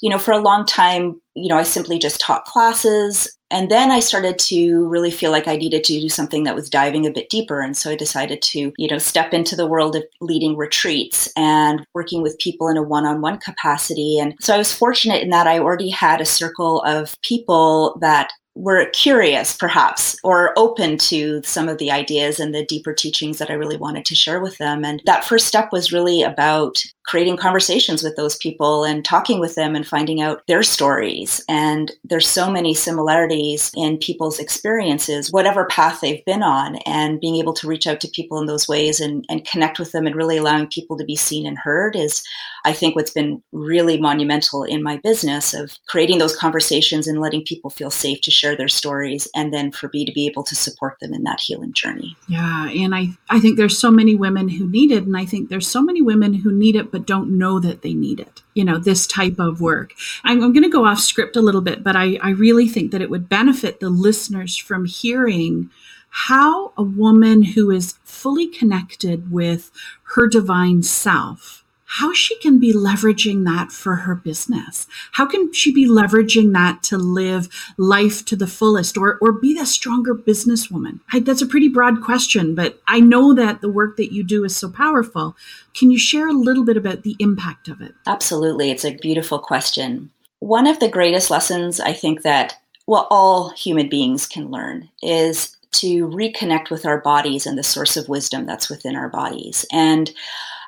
you 0.02 0.10
know, 0.10 0.20
for 0.20 0.32
a 0.32 0.40
long 0.40 0.66
time, 0.66 1.20
you 1.36 1.50
know, 1.50 1.58
I 1.58 1.64
simply 1.64 2.00
just 2.00 2.22
taught 2.22 2.46
classes. 2.46 3.36
And 3.52 3.72
then 3.72 3.90
I 3.90 4.00
started 4.00 4.38
to 4.40 4.88
really 4.88 5.10
feel 5.10 5.32
like 5.32 5.48
I 5.48 5.56
needed 5.56 5.84
to 5.86 6.00
do 6.00 6.10
something 6.10 6.44
that 6.44 6.56
was 6.56 6.70
diving 6.70 7.08
a 7.08 7.12
bit 7.12 7.30
deeper. 7.30 7.62
And 7.62 7.76
so 7.76 7.90
I 7.90 7.96
decided 7.96 8.44
to, 8.44 8.72
you 8.78 8.88
know, 8.88 9.00
step 9.00 9.34
into 9.34 9.56
the 9.56 9.66
world 9.66 9.96
of 9.96 10.04
leading 10.22 10.56
retreats 10.56 11.28
and 11.36 11.84
working 11.96 12.22
with 12.22 12.38
people 12.38 12.68
in 12.68 12.78
a 12.78 12.84
one 12.84 13.06
on 13.06 13.22
one 13.22 13.40
capacity. 13.40 14.20
And 14.20 14.36
so 14.40 14.54
I 14.54 14.60
was 14.60 14.72
fortunate 14.72 15.24
in 15.24 15.30
that 15.32 15.48
I 15.48 15.58
already 15.58 15.90
had 15.90 16.22
a 16.22 16.26
circle 16.26 16.84
of 16.84 17.16
people 17.24 17.98
that 18.02 18.32
were 18.56 18.90
curious, 18.92 19.56
perhaps, 19.56 20.18
or 20.24 20.54
open 20.58 20.98
to 20.98 21.42
some 21.44 21.70
of 21.70 21.78
the 21.78 21.92
ideas 21.92 22.40
and 22.40 22.54
the 22.54 22.66
deeper 22.66 22.94
teachings 22.94 23.38
that 23.38 23.50
I 23.50 23.54
really 23.54 23.78
wanted 23.78 24.06
to 24.06 24.16
share 24.16 24.42
with 24.42 24.58
them. 24.58 24.84
And 24.84 25.02
that 25.06 25.24
first 25.24 25.48
step 25.48 25.70
was 25.72 25.94
really 25.94 26.22
about 26.24 26.84
creating 27.10 27.38
conversations 27.38 28.04
with 28.04 28.16
those 28.16 28.38
people 28.38 28.84
and 28.84 29.04
talking 29.04 29.40
with 29.40 29.56
them 29.56 29.76
and 29.76 29.88
finding 29.88 30.22
out 30.22 30.44
their 30.48 30.62
stories. 30.62 31.44
And 31.50 31.92
there's 32.04 32.28
so 32.28 32.52
many 32.52 32.76
similarities 32.76 33.72
in 33.76 33.98
people's 33.98 34.38
experiences, 34.38 35.32
whatever 35.32 35.66
path 35.66 36.02
they've 36.02 36.24
been 36.26 36.44
on, 36.44 36.76
and 36.86 37.20
being 37.20 37.38
able 37.38 37.54
to 37.54 37.68
reach 37.68 37.88
out 37.88 38.00
to 38.02 38.08
people 38.10 38.40
in 38.40 38.46
those 38.46 38.68
ways 38.68 39.00
and, 39.00 39.26
and 39.28 39.44
connect 39.48 39.80
with 39.80 39.92
them 39.92 40.06
and 40.06 40.16
really 40.16 40.38
allowing 40.38 40.68
people 40.68 40.96
to 40.98 41.04
be 41.04 41.16
seen 41.16 41.48
and 41.48 41.58
heard 41.58 41.96
is, 41.96 42.24
I 42.64 42.74
think, 42.74 42.96
what's 42.96 43.10
been 43.10 43.42
really 43.52 44.00
monumental 44.00 44.64
in 44.64 44.84
my 44.84 44.98
business 44.98 45.56
of 45.56 45.80
creating 45.88 46.20
those 46.20 46.36
conversations 46.36 47.08
and 47.08 47.20
letting 47.20 47.44
people 47.44 47.72
feel 47.72 47.90
safe 47.90 48.22
to 48.22 48.30
share 48.30 48.56
their 48.56 48.68
stories 48.68 49.28
and 49.36 49.52
then 49.52 49.72
for 49.72 49.90
me 49.94 50.06
to 50.06 50.12
be 50.12 50.28
able 50.28 50.44
to 50.44 50.56
support 50.56 50.98
them 51.02 51.16
in 51.16 51.24
that 51.24 51.40
healing 51.40 51.74
journey. 51.74 52.16
Yeah. 52.28 52.70
And 52.70 52.94
I, 52.94 53.08
I 53.32 53.40
think 53.40 53.58
there's 53.58 53.80
so 53.80 53.90
many 53.90 54.14
women 54.14 54.48
who 54.48 54.70
need 54.70 54.92
it. 54.92 55.06
And 55.06 55.18
I 55.18 55.26
think 55.26 55.50
there's 55.50 55.68
so 55.68 55.82
many 55.82 56.04
women 56.04 56.36
who 56.36 56.52
need 56.52 56.76
it, 56.76 56.92
but 56.92 56.99
but 57.00 57.08
don't 57.08 57.38
know 57.38 57.60
that 57.60 57.82
they 57.82 57.94
need 57.94 58.20
it 58.20 58.42
you 58.54 58.64
know 58.64 58.78
this 58.78 59.08
type 59.08 59.40
of 59.40 59.62
work. 59.62 59.94
I'm, 60.24 60.44
I'm 60.44 60.54
going 60.54 60.64
to 60.64 60.70
go 60.70 60.86
off 60.86 61.00
script 61.00 61.36
a 61.36 61.42
little 61.42 61.62
bit 61.62 61.84
but 61.84 61.96
I, 61.96 62.18
I 62.22 62.32
really 62.32 62.68
think 62.68 62.92
that 62.92 63.02
it 63.02 63.10
would 63.10 63.30
benefit 63.30 63.80
the 63.80 63.90
listeners 63.90 64.58
from 64.58 64.86
hearing 64.86 65.70
how 66.10 66.74
a 66.76 66.84
woman 66.84 67.44
who 67.44 67.72
is 67.72 67.96
fully 68.04 68.48
connected 68.48 69.32
with 69.32 69.72
her 70.16 70.28
divine 70.28 70.84
self 70.84 71.64
how 71.92 72.14
she 72.14 72.38
can 72.38 72.60
be 72.60 72.72
leveraging 72.72 73.46
that 73.46 73.72
for 73.72 73.96
her 73.96 74.14
business. 74.14 74.86
How 75.14 75.26
can 75.26 75.52
she 75.52 75.74
be 75.74 75.88
leveraging 75.88 76.54
that 76.54 76.84
to 76.84 77.00
live 77.00 77.50
life 77.78 78.24
to 78.26 78.36
the 78.36 78.46
fullest 78.46 78.96
or, 78.96 79.18
or 79.22 79.32
be 79.32 79.58
a 79.60 79.66
stronger 79.66 80.14
businesswoman? 80.14 81.00
I, 81.12 81.20
that's 81.20 81.42
a 81.42 81.48
pretty 81.48 81.68
broad 81.68 82.04
question, 82.04 82.54
but 82.54 82.80
I 82.88 83.00
know 83.00 83.34
that 83.34 83.62
the 83.62 83.72
work 83.72 83.98
that 83.98 84.14
you 84.14 84.24
do 84.24 84.44
is 84.44 84.56
so 84.56 84.70
powerful. 84.70 85.36
Can 85.74 85.90
you 85.90 85.98
share 85.98 86.28
a 86.28 86.34
little 86.34 86.64
bit 86.64 86.78
about 86.78 87.02
the 87.02 87.16
impact 87.18 87.68
of 87.68 87.82
it? 87.82 87.96
Absolutely. 88.06 88.70
It's 88.70 88.86
a 88.86 88.96
beautiful 88.96 89.40
question. 89.40 90.12
One 90.40 90.68
of 90.68 90.80
the 90.80 90.90
greatest 90.90 91.32
lessons 91.32 91.80
I 91.80 91.94
think 91.94 92.22
that, 92.22 92.54
well, 92.86 93.08
all 93.10 93.50
human 93.50 93.90
beings 93.90 94.28
can 94.28 94.52
learn 94.52 94.90
is 95.02 95.58
to 95.72 96.08
reconnect 96.08 96.70
with 96.70 96.86
our 96.86 97.00
bodies 97.02 97.48
and 97.48 97.58
the 97.58 97.64
source 97.64 97.98
of 97.98 98.10
wisdom 98.10 98.46
that's 98.46 98.70
within 98.70 98.96
our 98.96 99.10
bodies. 99.10 99.66
And 99.72 100.12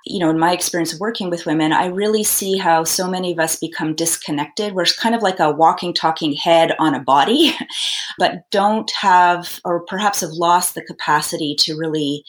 you 0.05 0.19
know, 0.19 0.29
in 0.29 0.39
my 0.39 0.51
experience 0.51 0.99
working 0.99 1.29
with 1.29 1.45
women, 1.45 1.71
I 1.71 1.85
really 1.85 2.23
see 2.23 2.57
how 2.57 2.83
so 2.83 3.07
many 3.07 3.31
of 3.31 3.39
us 3.39 3.55
become 3.55 3.95
disconnected. 3.95 4.73
We're 4.73 4.85
kind 4.85 5.13
of 5.13 5.21
like 5.21 5.39
a 5.39 5.51
walking, 5.51 5.93
talking 5.93 6.33
head 6.33 6.73
on 6.79 6.95
a 6.95 6.99
body, 6.99 7.55
but 8.17 8.49
don't 8.49 8.89
have, 8.99 9.59
or 9.63 9.81
perhaps 9.81 10.21
have 10.21 10.31
lost 10.31 10.73
the 10.75 10.83
capacity 10.83 11.55
to 11.59 11.77
really 11.77 12.23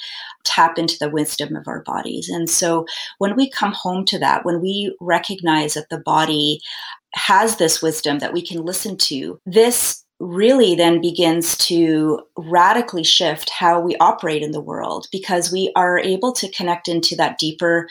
tap 0.45 0.79
into 0.79 0.99
the 0.99 1.11
wisdom 1.11 1.57
of 1.57 1.67
our 1.67 1.83
bodies. 1.83 2.29
And 2.29 2.51
so 2.51 2.85
when 3.19 3.37
we 3.37 3.49
come 3.49 3.73
home 3.73 4.05
to 4.07 4.19
that, 4.19 4.45
when 4.45 4.61
we 4.61 4.95
recognize 5.01 5.75
that 5.75 5.89
the 5.89 6.01
body 6.01 6.61
has 7.15 7.57
this 7.57 7.83
wisdom 7.83 8.19
that 8.19 8.33
we 8.33 8.45
can 8.45 8.65
listen 8.65 8.97
to, 8.97 9.39
this 9.47 10.05
really 10.23 10.77
then 10.77 11.01
begins 11.01 11.57
to 11.57 12.21
radically 12.37 13.03
shift 13.03 13.51
how 13.51 13.81
we 13.81 13.97
operate 13.97 14.43
in 14.43 14.53
the 14.53 14.61
world 14.61 15.09
because 15.11 15.51
we 15.51 15.73
are 15.75 15.99
able 15.99 16.33
to 16.33 16.51
connect 16.53 16.87
into 16.87 17.17
that 17.17 17.39
deeper, 17.39 17.89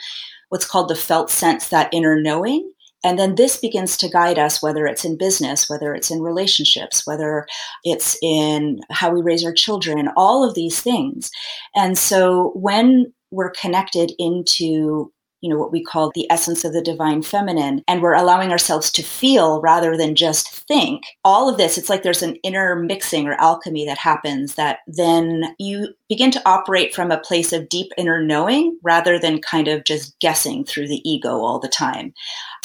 what's 0.48 0.66
called 0.66 0.88
the 0.88 0.94
felt 0.94 1.30
sense, 1.30 1.68
that 1.68 1.92
inner 1.92 2.18
knowing. 2.18 2.72
And 3.04 3.18
then 3.18 3.34
this 3.34 3.58
begins 3.58 3.96
to 3.98 4.08
guide 4.08 4.38
us, 4.38 4.62
whether 4.62 4.86
it's 4.86 5.04
in 5.04 5.18
business, 5.18 5.68
whether 5.68 5.92
it's 5.94 6.10
in 6.10 6.22
relationships, 6.22 7.06
whether 7.06 7.46
it's 7.84 8.16
in 8.22 8.80
how 8.90 9.10
we 9.10 9.20
raise 9.20 9.44
our 9.44 9.52
children, 9.52 10.08
all 10.16 10.48
of 10.48 10.54
these 10.54 10.80
things. 10.80 11.30
And 11.74 11.98
so 11.98 12.52
when 12.54 13.12
we're 13.30 13.50
connected 13.50 14.12
into 14.18 15.12
you 15.42 15.50
know, 15.50 15.58
what 15.58 15.72
we 15.72 15.82
call 15.82 16.10
the 16.14 16.30
essence 16.30 16.64
of 16.64 16.72
the 16.72 16.80
divine 16.80 17.22
feminine. 17.22 17.82
And 17.86 18.00
we're 18.00 18.14
allowing 18.14 18.50
ourselves 18.50 18.90
to 18.92 19.02
feel 19.02 19.60
rather 19.60 19.96
than 19.96 20.14
just 20.14 20.50
think. 20.68 21.02
All 21.24 21.48
of 21.48 21.58
this, 21.58 21.76
it's 21.76 21.90
like 21.90 22.02
there's 22.02 22.22
an 22.22 22.36
inner 22.36 22.76
mixing 22.76 23.26
or 23.26 23.34
alchemy 23.34 23.84
that 23.86 23.98
happens 23.98 24.54
that 24.54 24.78
then 24.86 25.54
you 25.58 25.88
begin 26.12 26.30
to 26.30 26.42
operate 26.46 26.94
from 26.94 27.10
a 27.10 27.16
place 27.20 27.54
of 27.54 27.70
deep 27.70 27.90
inner 27.96 28.22
knowing 28.22 28.78
rather 28.82 29.18
than 29.18 29.40
kind 29.40 29.66
of 29.66 29.82
just 29.84 30.14
guessing 30.20 30.62
through 30.62 30.86
the 30.86 31.00
ego 31.10 31.40
all 31.40 31.58
the 31.58 31.66
time. 31.66 32.12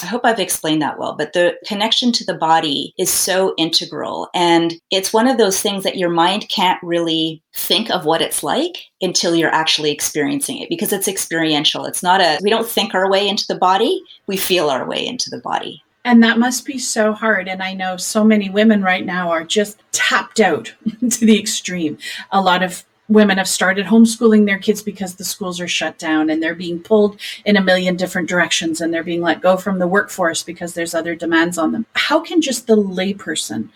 I 0.03 0.05
hope 0.05 0.25
I've 0.25 0.41
explained 0.41 0.81
that 0.81 0.99
well, 0.99 1.15
but 1.15 1.31
the 1.31 1.55
connection 1.65 2.11
to 2.11 2.25
the 2.25 2.33
body 2.33 2.93
is 2.99 3.09
so 3.09 3.53
integral. 3.57 4.27
And 4.35 4.73
it's 4.91 5.13
one 5.13 5.29
of 5.29 5.37
those 5.37 5.61
things 5.61 5.85
that 5.85 5.95
your 5.95 6.09
mind 6.09 6.49
can't 6.49 6.83
really 6.83 7.41
think 7.55 7.89
of 7.89 8.03
what 8.03 8.21
it's 8.21 8.43
like 8.43 8.79
until 9.01 9.33
you're 9.33 9.49
actually 9.49 9.91
experiencing 9.91 10.57
it 10.57 10.67
because 10.67 10.91
it's 10.91 11.07
experiential. 11.07 11.85
It's 11.85 12.03
not 12.03 12.19
a, 12.19 12.39
we 12.41 12.49
don't 12.49 12.67
think 12.67 12.93
our 12.93 13.09
way 13.09 13.29
into 13.29 13.47
the 13.47 13.57
body, 13.57 14.03
we 14.27 14.35
feel 14.35 14.69
our 14.69 14.85
way 14.85 15.07
into 15.07 15.29
the 15.29 15.39
body. 15.39 15.81
And 16.03 16.21
that 16.23 16.37
must 16.37 16.65
be 16.65 16.79
so 16.79 17.13
hard. 17.13 17.47
And 17.47 17.63
I 17.63 17.73
know 17.73 17.95
so 17.95 18.25
many 18.25 18.49
women 18.49 18.81
right 18.81 19.05
now 19.05 19.29
are 19.29 19.43
just 19.45 19.81
tapped 19.93 20.41
out 20.41 20.73
to 21.09 21.25
the 21.25 21.39
extreme. 21.39 21.97
A 22.31 22.41
lot 22.41 22.61
of 22.61 22.85
women 23.09 23.37
have 23.37 23.47
started 23.47 23.85
homeschooling 23.85 24.45
their 24.45 24.59
kids 24.59 24.81
because 24.81 25.15
the 25.15 25.23
schools 25.23 25.61
are 25.61 25.67
shut 25.67 25.97
down 25.97 26.29
and 26.29 26.41
they're 26.41 26.55
being 26.55 26.79
pulled 26.79 27.19
in 27.45 27.57
a 27.57 27.63
million 27.63 27.95
different 27.95 28.27
directions 28.27 28.81
and 28.81 28.93
they're 28.93 29.03
being 29.03 29.21
let 29.21 29.41
go 29.41 29.55
from 29.55 29.79
the 29.79 29.87
workforce 29.87 30.43
because 30.43 30.73
there's 30.73 30.93
other 30.93 31.15
demands 31.15 31.57
on 31.57 31.71
them. 31.71 31.85
How 31.93 32.19
can 32.19 32.41
just 32.41 32.67
the 32.67 32.75
layperson 32.75 33.69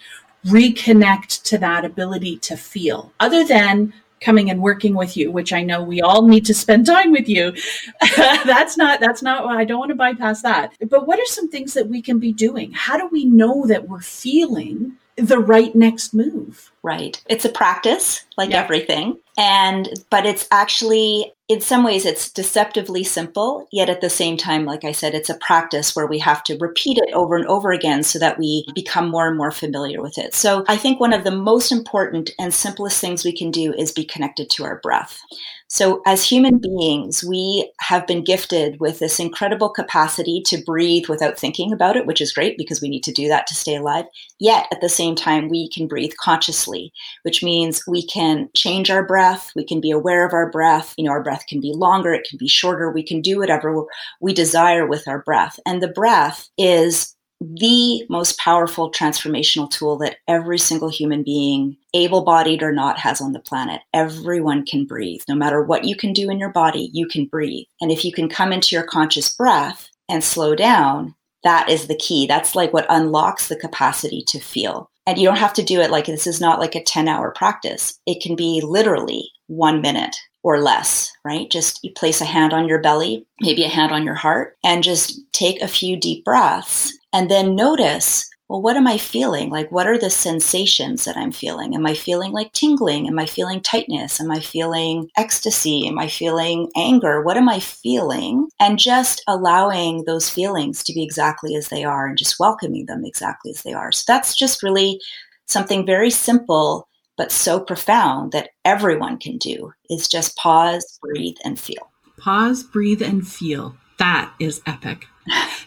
reconnect 0.45 1.43
to 1.43 1.57
that 1.59 1.85
ability 1.85 2.37
to 2.39 2.57
feel 2.57 3.13
other 3.19 3.45
than 3.45 3.93
coming 4.21 4.49
and 4.49 4.61
working 4.61 4.95
with 4.95 5.15
you 5.15 5.31
which 5.31 5.51
i 5.51 5.63
know 5.63 5.83
we 5.83 6.01
all 6.01 6.27
need 6.27 6.45
to 6.45 6.53
spend 6.53 6.85
time 6.85 7.11
with 7.11 7.29
you? 7.29 7.53
That's 8.17 8.75
not 8.75 8.99
that's 8.99 9.21
not 9.21 9.45
i 9.45 9.63
don't 9.63 9.79
want 9.79 9.89
to 9.89 9.95
bypass 9.95 10.41
that. 10.41 10.73
But 10.89 11.07
what 11.07 11.19
are 11.19 11.25
some 11.25 11.47
things 11.47 11.73
that 11.73 11.87
we 11.87 12.01
can 12.01 12.19
be 12.19 12.33
doing? 12.33 12.71
How 12.73 12.97
do 12.97 13.07
we 13.07 13.25
know 13.25 13.65
that 13.67 13.87
we're 13.87 14.01
feeling 14.01 14.97
the 15.21 15.39
right 15.39 15.75
next 15.75 16.13
move. 16.13 16.71
Right. 16.83 17.21
It's 17.27 17.45
a 17.45 17.49
practice, 17.49 18.25
like 18.37 18.51
yeah. 18.51 18.61
everything. 18.61 19.17
And, 19.37 19.87
but 20.09 20.25
it's 20.25 20.47
actually, 20.51 21.33
in 21.51 21.59
some 21.59 21.83
ways, 21.83 22.05
it's 22.05 22.31
deceptively 22.31 23.03
simple. 23.03 23.67
Yet 23.73 23.89
at 23.89 23.99
the 23.99 24.09
same 24.09 24.37
time, 24.37 24.63
like 24.63 24.85
I 24.85 24.93
said, 24.93 25.13
it's 25.13 25.29
a 25.29 25.37
practice 25.37 25.93
where 25.93 26.07
we 26.07 26.17
have 26.19 26.45
to 26.45 26.57
repeat 26.57 26.97
it 26.97 27.13
over 27.13 27.35
and 27.35 27.45
over 27.47 27.73
again 27.73 28.03
so 28.03 28.19
that 28.19 28.39
we 28.39 28.65
become 28.73 29.09
more 29.09 29.27
and 29.27 29.37
more 29.37 29.51
familiar 29.51 30.01
with 30.01 30.17
it. 30.17 30.33
So 30.33 30.63
I 30.69 30.77
think 30.77 31.01
one 31.01 31.11
of 31.11 31.25
the 31.25 31.31
most 31.31 31.69
important 31.69 32.29
and 32.39 32.53
simplest 32.53 33.01
things 33.01 33.25
we 33.25 33.35
can 33.35 33.51
do 33.51 33.73
is 33.73 33.91
be 33.91 34.05
connected 34.05 34.49
to 34.51 34.63
our 34.63 34.79
breath. 34.79 35.19
So, 35.73 36.01
as 36.05 36.25
human 36.25 36.57
beings, 36.57 37.23
we 37.23 37.71
have 37.79 38.05
been 38.05 38.25
gifted 38.25 38.81
with 38.81 38.99
this 38.99 39.21
incredible 39.21 39.69
capacity 39.69 40.41
to 40.47 40.61
breathe 40.61 41.07
without 41.07 41.39
thinking 41.39 41.71
about 41.71 41.95
it, 41.95 42.05
which 42.05 42.19
is 42.19 42.33
great 42.33 42.57
because 42.57 42.81
we 42.81 42.89
need 42.89 43.05
to 43.05 43.13
do 43.13 43.29
that 43.29 43.47
to 43.47 43.55
stay 43.55 43.77
alive. 43.77 44.03
Yet, 44.37 44.67
at 44.73 44.81
the 44.81 44.89
same 44.89 45.15
time, 45.15 45.47
we 45.47 45.69
can 45.69 45.87
breathe 45.87 46.11
consciously, 46.19 46.91
which 47.23 47.41
means 47.41 47.87
we 47.87 48.05
can 48.05 48.49
change 48.53 48.91
our 48.91 49.07
breath, 49.07 49.53
we 49.55 49.63
can 49.63 49.79
be 49.79 49.91
aware 49.91 50.27
of 50.27 50.33
our 50.33 50.51
breath. 50.51 50.93
You 50.97 51.05
know, 51.05 51.11
our 51.11 51.23
breath 51.41 51.47
can 51.47 51.61
be 51.61 51.73
longer, 51.73 52.13
it 52.13 52.27
can 52.29 52.37
be 52.37 52.47
shorter, 52.47 52.91
we 52.91 53.03
can 53.03 53.21
do 53.21 53.39
whatever 53.39 53.83
we 54.19 54.33
desire 54.33 54.87
with 54.87 55.07
our 55.07 55.21
breath. 55.23 55.59
And 55.65 55.81
the 55.81 55.87
breath 55.87 56.49
is 56.57 57.15
the 57.39 58.05
most 58.07 58.37
powerful 58.37 58.91
transformational 58.91 59.69
tool 59.69 59.97
that 59.97 60.17
every 60.27 60.59
single 60.59 60.89
human 60.89 61.23
being, 61.23 61.75
able 61.95 62.23
bodied 62.23 62.61
or 62.61 62.71
not, 62.71 62.99
has 62.99 63.19
on 63.19 63.31
the 63.31 63.39
planet. 63.39 63.81
Everyone 63.93 64.63
can 64.63 64.85
breathe. 64.85 65.21
No 65.27 65.33
matter 65.33 65.63
what 65.63 65.85
you 65.85 65.95
can 65.95 66.13
do 66.13 66.29
in 66.29 66.37
your 66.37 66.51
body, 66.51 66.91
you 66.93 67.07
can 67.07 67.25
breathe. 67.25 67.65
And 67.81 67.91
if 67.91 68.05
you 68.05 68.13
can 68.13 68.29
come 68.29 68.53
into 68.53 68.75
your 68.75 68.83
conscious 68.85 69.33
breath 69.35 69.89
and 70.07 70.23
slow 70.23 70.53
down, 70.55 71.15
that 71.43 71.67
is 71.67 71.87
the 71.87 71.97
key. 71.97 72.27
That's 72.27 72.53
like 72.53 72.73
what 72.73 72.85
unlocks 72.89 73.47
the 73.47 73.55
capacity 73.55 74.23
to 74.27 74.39
feel. 74.39 74.91
And 75.07 75.17
you 75.17 75.27
don't 75.27 75.37
have 75.37 75.53
to 75.53 75.63
do 75.63 75.81
it 75.81 75.89
like 75.89 76.05
this 76.05 76.27
is 76.27 76.39
not 76.39 76.59
like 76.59 76.75
a 76.75 76.83
10 76.83 77.07
hour 77.07 77.31
practice. 77.31 77.99
It 78.05 78.21
can 78.21 78.35
be 78.35 78.61
literally 78.63 79.31
one 79.47 79.81
minute 79.81 80.15
or 80.43 80.59
less, 80.59 81.11
right? 81.23 81.49
Just 81.49 81.79
you 81.83 81.91
place 81.91 82.21
a 82.21 82.25
hand 82.25 82.53
on 82.53 82.67
your 82.67 82.79
belly, 82.79 83.25
maybe 83.41 83.63
a 83.63 83.69
hand 83.69 83.91
on 83.91 84.03
your 84.03 84.15
heart, 84.15 84.57
and 84.63 84.83
just 84.83 85.19
take 85.33 85.61
a 85.61 85.67
few 85.67 85.97
deep 85.97 86.25
breaths 86.25 86.97
and 87.13 87.29
then 87.29 87.55
notice 87.55 88.27
well, 88.51 88.61
what 88.61 88.75
am 88.75 88.85
I 88.85 88.97
feeling? 88.97 89.49
Like, 89.49 89.71
what 89.71 89.87
are 89.87 89.97
the 89.97 90.09
sensations 90.09 91.05
that 91.05 91.15
I'm 91.15 91.31
feeling? 91.31 91.73
Am 91.73 91.87
I 91.87 91.93
feeling 91.93 92.33
like 92.33 92.51
tingling? 92.51 93.07
Am 93.07 93.17
I 93.17 93.25
feeling 93.25 93.61
tightness? 93.61 94.19
Am 94.19 94.29
I 94.29 94.41
feeling 94.41 95.09
ecstasy? 95.15 95.87
Am 95.87 95.97
I 95.97 96.09
feeling 96.09 96.69
anger? 96.75 97.21
What 97.21 97.37
am 97.37 97.47
I 97.47 97.61
feeling? 97.61 98.49
And 98.59 98.77
just 98.77 99.23
allowing 99.25 100.03
those 100.03 100.29
feelings 100.29 100.83
to 100.83 100.91
be 100.91 101.01
exactly 101.01 101.55
as 101.55 101.69
they 101.69 101.85
are 101.85 102.07
and 102.07 102.17
just 102.17 102.39
welcoming 102.41 102.87
them 102.87 103.05
exactly 103.05 103.51
as 103.51 103.61
they 103.61 103.71
are. 103.71 103.93
So 103.93 104.03
that's 104.05 104.35
just 104.35 104.61
really 104.61 104.99
something 105.45 105.85
very 105.85 106.09
simple, 106.09 106.89
but 107.21 107.31
so 107.31 107.59
profound 107.59 108.31
that 108.31 108.49
everyone 108.65 109.15
can 109.15 109.37
do 109.37 109.71
is 109.91 110.07
just 110.07 110.35
pause, 110.37 110.97
breathe, 111.03 111.37
and 111.45 111.59
feel. 111.59 111.91
Pause, 112.17 112.63
breathe, 112.63 113.03
and 113.03 113.27
feel. 113.27 113.75
That 113.99 114.33
is 114.39 114.59
epic. 114.65 115.05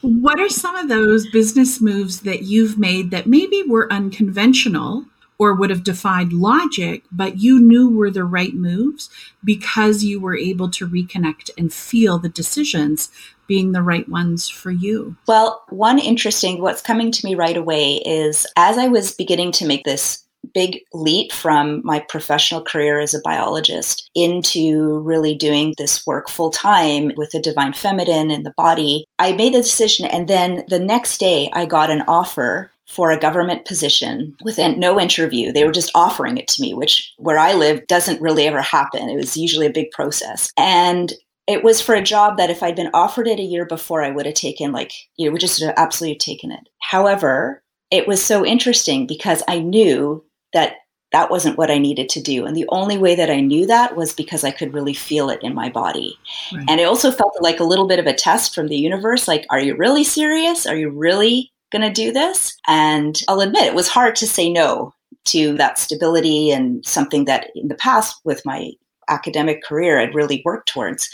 what 0.01 0.41
are 0.41 0.49
some 0.49 0.75
of 0.75 0.89
those 0.89 1.31
business 1.31 1.81
moves 1.81 2.23
that 2.23 2.43
you've 2.43 2.77
made 2.77 3.13
that 3.13 3.29
maybe 3.29 3.63
were 3.69 3.93
unconventional 3.93 5.05
or 5.39 5.55
would 5.55 5.71
have 5.71 5.85
defied 5.85 6.33
logic, 6.33 7.05
but 7.13 7.39
you 7.39 7.61
knew 7.61 7.89
were 7.89 8.11
the 8.11 8.25
right 8.25 8.55
moves 8.55 9.09
because 9.45 10.03
you 10.03 10.19
were 10.19 10.37
able 10.37 10.69
to 10.71 10.89
reconnect 10.89 11.51
and 11.57 11.73
feel 11.73 12.19
the 12.19 12.29
decisions 12.29 13.13
being 13.47 13.71
the 13.71 13.83
right 13.83 14.09
ones 14.09 14.49
for 14.49 14.73
you? 14.73 15.17
Well, 15.29 15.63
one 15.69 16.01
interesting, 16.01 16.61
what's 16.61 16.83
coming 16.83 17.13
to 17.13 17.25
me 17.25 17.37
right 17.37 17.57
away 17.57 18.03
is 18.05 18.45
as 18.57 18.77
I 18.77 18.89
was 18.89 19.13
beginning 19.13 19.53
to 19.53 19.67
make 19.67 19.85
this 19.85 20.24
big 20.53 20.81
leap 20.93 21.33
from 21.33 21.81
my 21.85 22.01
professional 22.01 22.63
career 22.63 23.01
as 23.01 23.15
a 23.15 23.21
biologist 23.25 24.11
into 24.15 24.99
really 25.01 25.35
doing 25.35 25.75
this 25.79 26.07
work 26.07 26.29
full 26.29 26.51
time 26.51 27.13
with 27.17 27.31
the 27.31 27.41
divine 27.41 27.73
feminine 27.73 28.31
and 28.31 28.45
the 28.45 28.55
body. 28.57 29.05
I 29.19 29.33
made 29.33 29.55
a 29.55 29.63
decision, 29.63 30.07
and 30.07 30.29
then 30.29 30.65
the 30.69 30.79
next 30.79 31.19
day 31.19 31.51
I 31.53 31.67
got 31.67 31.91
an 31.91 32.03
offer 32.09 32.71
for 32.87 33.11
a 33.11 33.19
government 33.19 33.65
position 33.65 34.37
with 34.45 34.59
no 34.59 35.01
interview. 35.01 35.51
They 35.53 35.65
were 35.65 35.73
just 35.73 35.91
offering 35.95 36.37
it 36.37 36.47
to 36.49 36.63
me, 36.63 36.75
which 36.75 37.13
where 37.17 37.39
I 37.39 37.55
live 37.55 37.87
doesn't 37.87 38.21
really 38.21 38.47
ever 38.47 38.61
happen. 38.61 39.09
It 39.09 39.17
was 39.17 39.37
usually 39.37 39.67
a 39.67 39.73
big 39.73 39.91
process. 39.91 40.53
And 40.57 41.13
it 41.47 41.65
was 41.65 41.81
for 41.81 41.95
a 41.95 42.03
job 42.03 42.37
that 42.37 42.51
if 42.51 42.63
I'd 42.63 42.77
been 42.77 42.91
offered 42.95 43.27
it 43.27 43.39
a 43.39 43.43
year 43.43 43.67
before, 43.67 44.03
I 44.03 44.11
would 44.11 44.27
have 44.27 44.35
taken, 44.35 44.73
like, 44.73 44.93
you 45.17 45.27
know, 45.27 45.33
would 45.33 45.41
just 45.41 45.61
have 45.63 45.75
absolutely 45.77 46.19
taken 46.19 46.53
it. 46.53 46.69
However, 46.81 47.63
it 47.91 48.07
was 48.07 48.25
so 48.25 48.47
interesting 48.47 49.07
because 49.07 49.43
I 49.49 49.59
knew 49.59 50.25
that 50.55 50.77
that 51.13 51.31
wasn't 51.31 51.57
what 51.57 51.71
I 51.71 51.79
needed 51.79 52.09
to 52.09 52.21
do. 52.21 52.45
And 52.45 52.57
the 52.57 52.67
only 52.71 52.99
way 52.99 53.15
that 53.15 53.31
I 53.31 53.39
knew 53.39 53.67
that 53.67 53.95
was 53.95 54.13
because 54.13 54.43
I 54.43 54.51
could 54.51 54.75
really 54.75 54.95
feel 54.95 55.31
it 55.31 55.39
in 55.43 55.55
my 55.55 55.71
body. 55.71 56.19
Right. 56.53 56.65
And 56.69 56.81
I 56.81 56.85
also 56.85 57.13
felt 57.13 57.37
like 57.41 57.61
a 57.61 57.65
little 57.65 57.87
bit 57.87 58.01
of 58.01 58.07
a 58.07 58.13
test 58.13 58.53
from 58.53 58.67
the 58.67 58.77
universe 58.77 59.29
like, 59.29 59.47
are 59.49 59.61
you 59.61 59.77
really 59.77 60.03
serious? 60.03 60.67
Are 60.67 60.77
you 60.77 60.91
really 60.91 61.53
going 61.71 61.83
to 61.83 61.93
do 61.93 62.11
this? 62.11 62.57
And 62.67 63.23
I'll 63.29 63.43
admit 63.43 63.63
it 63.63 63.77
was 63.77 63.87
hard 63.87 64.17
to 64.17 64.27
say 64.27 64.51
no 64.51 64.93
to 65.27 65.57
that 65.57 65.79
stability 65.79 66.51
and 66.51 66.85
something 66.85 67.27
that 67.27 67.51
in 67.55 67.69
the 67.69 67.77
past 67.77 68.21
with 68.25 68.45
my 68.45 68.73
academic 69.09 69.63
career 69.63 70.01
I'd 70.01 70.17
really 70.17 70.43
worked 70.45 70.69
towards. 70.69 71.09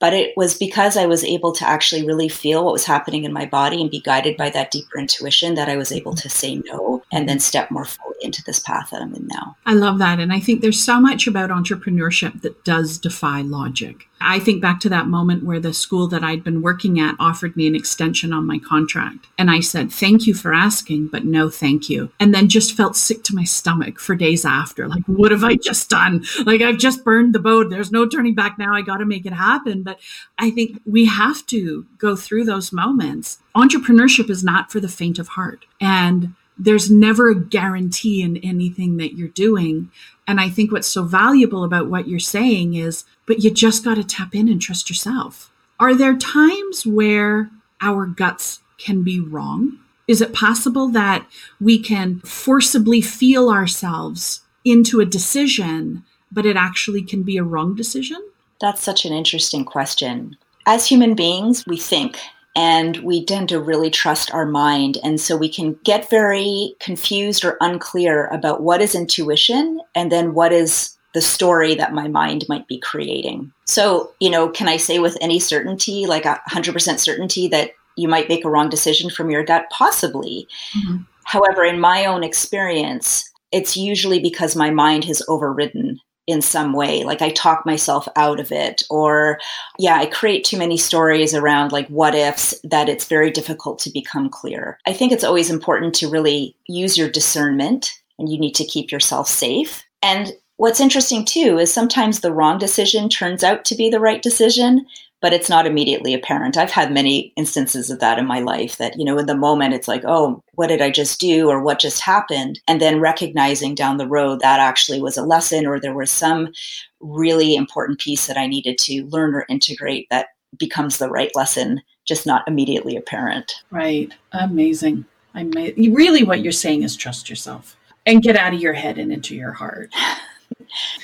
But 0.00 0.14
it 0.14 0.36
was 0.36 0.58
because 0.58 0.96
I 0.96 1.06
was 1.06 1.22
able 1.22 1.52
to 1.52 1.68
actually 1.68 2.06
really 2.06 2.28
feel 2.28 2.64
what 2.64 2.72
was 2.72 2.84
happening 2.84 3.24
in 3.24 3.32
my 3.32 3.46
body 3.46 3.80
and 3.80 3.90
be 3.90 4.00
guided 4.00 4.36
by 4.36 4.50
that 4.50 4.70
deeper 4.70 4.98
intuition 4.98 5.54
that 5.54 5.68
I 5.68 5.76
was 5.76 5.92
able 5.92 6.14
to 6.14 6.28
say 6.28 6.56
no 6.56 7.02
and 7.12 7.28
then 7.28 7.38
step 7.38 7.70
more 7.70 7.84
fully 7.84 8.16
into 8.22 8.42
this 8.44 8.58
path 8.58 8.90
that 8.90 9.02
I'm 9.02 9.14
in 9.14 9.26
now. 9.26 9.56
I 9.66 9.74
love 9.74 9.98
that. 9.98 10.18
And 10.18 10.32
I 10.32 10.40
think 10.40 10.60
there's 10.60 10.82
so 10.82 11.00
much 11.00 11.26
about 11.26 11.50
entrepreneurship 11.50 12.40
that 12.42 12.64
does 12.64 12.98
defy 12.98 13.42
logic. 13.42 14.08
I 14.20 14.38
think 14.38 14.60
back 14.60 14.80
to 14.80 14.88
that 14.90 15.06
moment 15.06 15.44
where 15.44 15.60
the 15.60 15.72
school 15.72 16.06
that 16.08 16.22
I'd 16.22 16.44
been 16.44 16.62
working 16.62 17.00
at 17.00 17.16
offered 17.18 17.56
me 17.56 17.66
an 17.66 17.74
extension 17.74 18.32
on 18.32 18.46
my 18.46 18.58
contract. 18.58 19.26
And 19.38 19.50
I 19.50 19.60
said, 19.60 19.90
Thank 19.90 20.26
you 20.26 20.34
for 20.34 20.52
asking, 20.52 21.08
but 21.08 21.24
no, 21.24 21.48
thank 21.48 21.88
you. 21.88 22.12
And 22.20 22.34
then 22.34 22.48
just 22.48 22.76
felt 22.76 22.96
sick 22.96 23.22
to 23.24 23.34
my 23.34 23.44
stomach 23.44 23.98
for 23.98 24.14
days 24.14 24.44
after. 24.44 24.88
Like, 24.88 25.04
what 25.06 25.30
have 25.30 25.44
I 25.44 25.56
just 25.56 25.88
done? 25.88 26.24
Like, 26.44 26.60
I've 26.60 26.78
just 26.78 27.04
burned 27.04 27.34
the 27.34 27.38
boat. 27.38 27.70
There's 27.70 27.92
no 27.92 28.06
turning 28.06 28.34
back 28.34 28.58
now. 28.58 28.74
I 28.74 28.82
got 28.82 28.98
to 28.98 29.06
make 29.06 29.26
it 29.26 29.32
happen. 29.32 29.82
But 29.82 30.00
I 30.38 30.50
think 30.50 30.80
we 30.84 31.06
have 31.06 31.46
to 31.46 31.86
go 31.98 32.16
through 32.16 32.44
those 32.44 32.72
moments. 32.72 33.38
Entrepreneurship 33.56 34.30
is 34.30 34.44
not 34.44 34.70
for 34.70 34.80
the 34.80 34.88
faint 34.88 35.18
of 35.18 35.28
heart. 35.28 35.64
And 35.80 36.34
there's 36.60 36.90
never 36.90 37.30
a 37.30 37.40
guarantee 37.40 38.22
in 38.22 38.36
anything 38.38 38.98
that 38.98 39.16
you're 39.16 39.28
doing. 39.28 39.90
And 40.28 40.38
I 40.38 40.50
think 40.50 40.70
what's 40.70 40.86
so 40.86 41.04
valuable 41.04 41.64
about 41.64 41.88
what 41.88 42.06
you're 42.06 42.20
saying 42.20 42.74
is, 42.74 43.04
but 43.26 43.42
you 43.42 43.50
just 43.50 43.82
got 43.82 43.94
to 43.94 44.04
tap 44.04 44.34
in 44.34 44.48
and 44.48 44.60
trust 44.60 44.90
yourself. 44.90 45.50
Are 45.78 45.94
there 45.94 46.16
times 46.16 46.86
where 46.86 47.50
our 47.80 48.04
guts 48.06 48.60
can 48.76 49.02
be 49.02 49.20
wrong? 49.20 49.78
Is 50.06 50.20
it 50.20 50.34
possible 50.34 50.88
that 50.88 51.26
we 51.60 51.78
can 51.78 52.20
forcibly 52.20 53.00
feel 53.00 53.48
ourselves 53.48 54.42
into 54.64 55.00
a 55.00 55.06
decision, 55.06 56.04
but 56.30 56.44
it 56.44 56.56
actually 56.56 57.02
can 57.02 57.22
be 57.22 57.38
a 57.38 57.44
wrong 57.44 57.74
decision? 57.74 58.22
That's 58.60 58.82
such 58.82 59.06
an 59.06 59.12
interesting 59.14 59.64
question. 59.64 60.36
As 60.66 60.86
human 60.86 61.14
beings, 61.14 61.64
we 61.66 61.78
think 61.78 62.18
and 62.56 62.96
we 62.98 63.24
tend 63.24 63.48
to 63.50 63.60
really 63.60 63.90
trust 63.90 64.32
our 64.34 64.46
mind. 64.46 64.98
And 65.04 65.20
so 65.20 65.36
we 65.36 65.48
can 65.48 65.78
get 65.84 66.10
very 66.10 66.74
confused 66.80 67.44
or 67.44 67.56
unclear 67.60 68.26
about 68.26 68.62
what 68.62 68.80
is 68.80 68.94
intuition 68.94 69.80
and 69.94 70.10
then 70.10 70.34
what 70.34 70.52
is 70.52 70.96
the 71.14 71.20
story 71.20 71.74
that 71.74 71.92
my 71.92 72.08
mind 72.08 72.44
might 72.48 72.66
be 72.68 72.78
creating. 72.78 73.52
So, 73.66 74.12
you 74.20 74.30
know, 74.30 74.48
can 74.48 74.68
I 74.68 74.76
say 74.76 74.98
with 74.98 75.16
any 75.20 75.40
certainty, 75.40 76.06
like 76.06 76.24
a 76.24 76.40
100% 76.50 76.98
certainty, 76.98 77.48
that 77.48 77.72
you 77.96 78.08
might 78.08 78.28
make 78.28 78.44
a 78.44 78.50
wrong 78.50 78.68
decision 78.68 79.10
from 79.10 79.30
your 79.30 79.44
gut? 79.44 79.66
Possibly. 79.70 80.46
Mm-hmm. 80.76 81.02
However, 81.24 81.64
in 81.64 81.80
my 81.80 82.04
own 82.06 82.22
experience, 82.22 83.28
it's 83.52 83.76
usually 83.76 84.20
because 84.20 84.54
my 84.54 84.70
mind 84.70 85.04
has 85.04 85.22
overridden 85.28 86.00
in 86.26 86.40
some 86.42 86.72
way 86.72 87.02
like 87.02 87.22
i 87.22 87.30
talk 87.30 87.66
myself 87.66 88.06
out 88.16 88.38
of 88.38 88.52
it 88.52 88.82
or 88.90 89.38
yeah 89.78 89.96
i 89.96 90.06
create 90.06 90.44
too 90.44 90.56
many 90.58 90.76
stories 90.76 91.34
around 91.34 91.72
like 91.72 91.88
what 91.88 92.14
ifs 92.14 92.54
that 92.62 92.88
it's 92.88 93.06
very 93.06 93.30
difficult 93.30 93.78
to 93.80 93.90
become 93.90 94.28
clear. 94.28 94.78
I 94.86 94.92
think 94.92 95.12
it's 95.12 95.24
always 95.24 95.50
important 95.50 95.94
to 95.96 96.08
really 96.08 96.56
use 96.66 96.96
your 96.96 97.10
discernment 97.10 97.92
and 98.18 98.28
you 98.28 98.38
need 98.38 98.54
to 98.54 98.64
keep 98.64 98.90
yourself 98.90 99.28
safe. 99.28 99.84
And 100.02 100.32
what's 100.56 100.80
interesting 100.80 101.24
too 101.24 101.58
is 101.58 101.72
sometimes 101.72 102.20
the 102.20 102.32
wrong 102.32 102.58
decision 102.58 103.08
turns 103.08 103.44
out 103.44 103.64
to 103.66 103.74
be 103.74 103.90
the 103.90 104.00
right 104.00 104.22
decision 104.22 104.86
but 105.20 105.32
it's 105.32 105.50
not 105.50 105.66
immediately 105.66 106.14
apparent. 106.14 106.56
I've 106.56 106.70
had 106.70 106.92
many 106.92 107.32
instances 107.36 107.90
of 107.90 108.00
that 108.00 108.18
in 108.18 108.26
my 108.26 108.40
life 108.40 108.78
that, 108.78 108.98
you 108.98 109.04
know, 109.04 109.18
in 109.18 109.26
the 109.26 109.36
moment 109.36 109.74
it's 109.74 109.88
like, 109.88 110.02
oh, 110.06 110.42
what 110.54 110.68
did 110.68 110.80
I 110.80 110.90
just 110.90 111.20
do 111.20 111.48
or 111.48 111.62
what 111.62 111.78
just 111.78 112.00
happened? 112.00 112.60
And 112.66 112.80
then 112.80 113.00
recognizing 113.00 113.74
down 113.74 113.98
the 113.98 114.08
road 114.08 114.40
that 114.40 114.60
actually 114.60 115.00
was 115.00 115.16
a 115.16 115.22
lesson 115.22 115.66
or 115.66 115.78
there 115.78 115.94
was 115.94 116.10
some 116.10 116.52
really 117.00 117.54
important 117.54 117.98
piece 117.98 118.26
that 118.26 118.38
I 118.38 118.46
needed 118.46 118.78
to 118.78 119.04
learn 119.06 119.34
or 119.34 119.46
integrate 119.48 120.06
that 120.10 120.28
becomes 120.58 120.98
the 120.98 121.08
right 121.08 121.34
lesson, 121.34 121.80
just 122.06 122.26
not 122.26 122.46
immediately 122.48 122.96
apparent. 122.96 123.52
Right. 123.70 124.12
Amazing. 124.32 125.04
I 125.34 125.44
may, 125.44 125.72
really 125.76 126.24
what 126.24 126.40
you're 126.40 126.52
saying 126.52 126.82
is 126.82 126.96
trust 126.96 127.30
yourself 127.30 127.76
and 128.06 128.22
get 128.22 128.36
out 128.36 128.54
of 128.54 128.60
your 128.60 128.72
head 128.72 128.98
and 128.98 129.12
into 129.12 129.36
your 129.36 129.52
heart. 129.52 129.94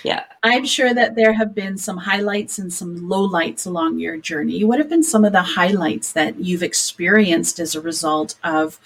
yeah. 0.02 0.24
I'm 0.42 0.64
sure 0.64 0.94
that 0.94 1.16
there 1.16 1.32
have 1.32 1.54
been 1.54 1.78
some 1.78 1.96
highlights 1.96 2.58
and 2.58 2.72
some 2.72 3.08
lowlights 3.08 3.66
along 3.66 3.98
your 3.98 4.16
journey. 4.16 4.64
What 4.64 4.78
have 4.78 4.88
been 4.88 5.02
some 5.02 5.24
of 5.24 5.32
the 5.32 5.42
highlights 5.42 6.12
that 6.12 6.38
you've 6.38 6.62
experienced 6.62 7.58
as 7.58 7.74
a 7.74 7.80
result 7.80 8.36
of 8.44 8.78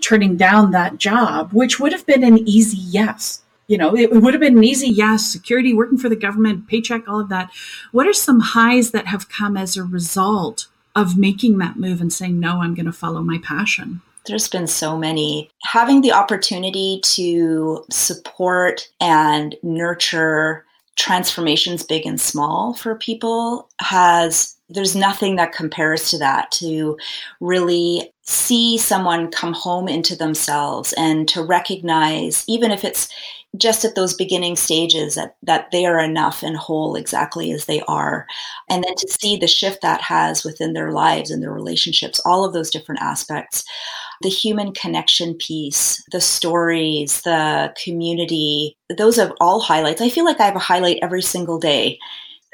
turning 0.00 0.36
down 0.36 0.72
that 0.72 0.98
job, 0.98 1.52
which 1.52 1.78
would 1.78 1.92
have 1.92 2.06
been 2.06 2.24
an 2.24 2.38
easy 2.48 2.78
yes? 2.78 3.42
You 3.66 3.78
know, 3.78 3.96
it 3.96 4.12
would 4.12 4.34
have 4.34 4.42
been 4.42 4.58
an 4.58 4.64
easy 4.64 4.88
yes, 4.88 5.26
security, 5.26 5.72
working 5.72 5.96
for 5.96 6.10
the 6.10 6.16
government, 6.16 6.68
paycheck, 6.68 7.08
all 7.08 7.20
of 7.20 7.30
that. 7.30 7.50
What 7.92 8.06
are 8.06 8.12
some 8.12 8.40
highs 8.40 8.90
that 8.90 9.06
have 9.06 9.30
come 9.30 9.56
as 9.56 9.76
a 9.76 9.84
result 9.84 10.66
of 10.94 11.16
making 11.16 11.58
that 11.58 11.78
move 11.78 12.00
and 12.00 12.12
saying, 12.12 12.38
no, 12.38 12.60
I'm 12.60 12.74
going 12.74 12.86
to 12.86 12.92
follow 12.92 13.22
my 13.22 13.38
passion? 13.38 14.02
There's 14.26 14.48
been 14.48 14.66
so 14.66 14.96
many. 14.96 15.50
Having 15.62 16.00
the 16.00 16.12
opportunity 16.12 17.00
to 17.04 17.84
support 17.90 18.88
and 19.00 19.54
nurture 19.62 20.64
transformations 20.96 21.82
big 21.82 22.06
and 22.06 22.20
small 22.20 22.74
for 22.74 22.94
people 22.94 23.68
has 23.80 24.56
there's 24.70 24.96
nothing 24.96 25.36
that 25.36 25.52
compares 25.52 26.10
to 26.10 26.18
that 26.18 26.50
to 26.50 26.96
really 27.40 28.12
see 28.22 28.78
someone 28.78 29.30
come 29.30 29.52
home 29.52 29.88
into 29.88 30.16
themselves 30.16 30.94
and 30.94 31.28
to 31.28 31.42
recognize 31.42 32.44
even 32.48 32.70
if 32.70 32.84
it's 32.84 33.08
just 33.56 33.84
at 33.84 33.94
those 33.94 34.14
beginning 34.14 34.56
stages 34.56 35.14
that, 35.14 35.36
that 35.42 35.70
they 35.70 35.86
are 35.86 36.00
enough 36.00 36.42
and 36.42 36.56
whole 36.56 36.96
exactly 36.96 37.52
as 37.52 37.66
they 37.66 37.80
are. 37.82 38.26
And 38.68 38.82
then 38.82 38.94
to 38.96 39.08
see 39.08 39.36
the 39.36 39.46
shift 39.46 39.80
that 39.82 40.00
has 40.00 40.44
within 40.44 40.72
their 40.72 40.90
lives 40.90 41.30
and 41.30 41.42
their 41.42 41.52
relationships, 41.52 42.20
all 42.24 42.44
of 42.44 42.52
those 42.52 42.70
different 42.70 43.00
aspects, 43.00 43.64
the 44.24 44.30
human 44.30 44.72
connection 44.72 45.34
piece, 45.34 46.02
the 46.10 46.20
stories, 46.20 47.20
the 47.20 47.72
community, 47.84 48.76
those 48.96 49.18
are 49.18 49.34
all 49.38 49.60
highlights. 49.60 50.00
I 50.00 50.08
feel 50.08 50.24
like 50.24 50.40
I 50.40 50.46
have 50.46 50.56
a 50.56 50.60
highlight 50.60 50.98
every 51.02 51.22
single 51.22 51.58
day 51.58 51.98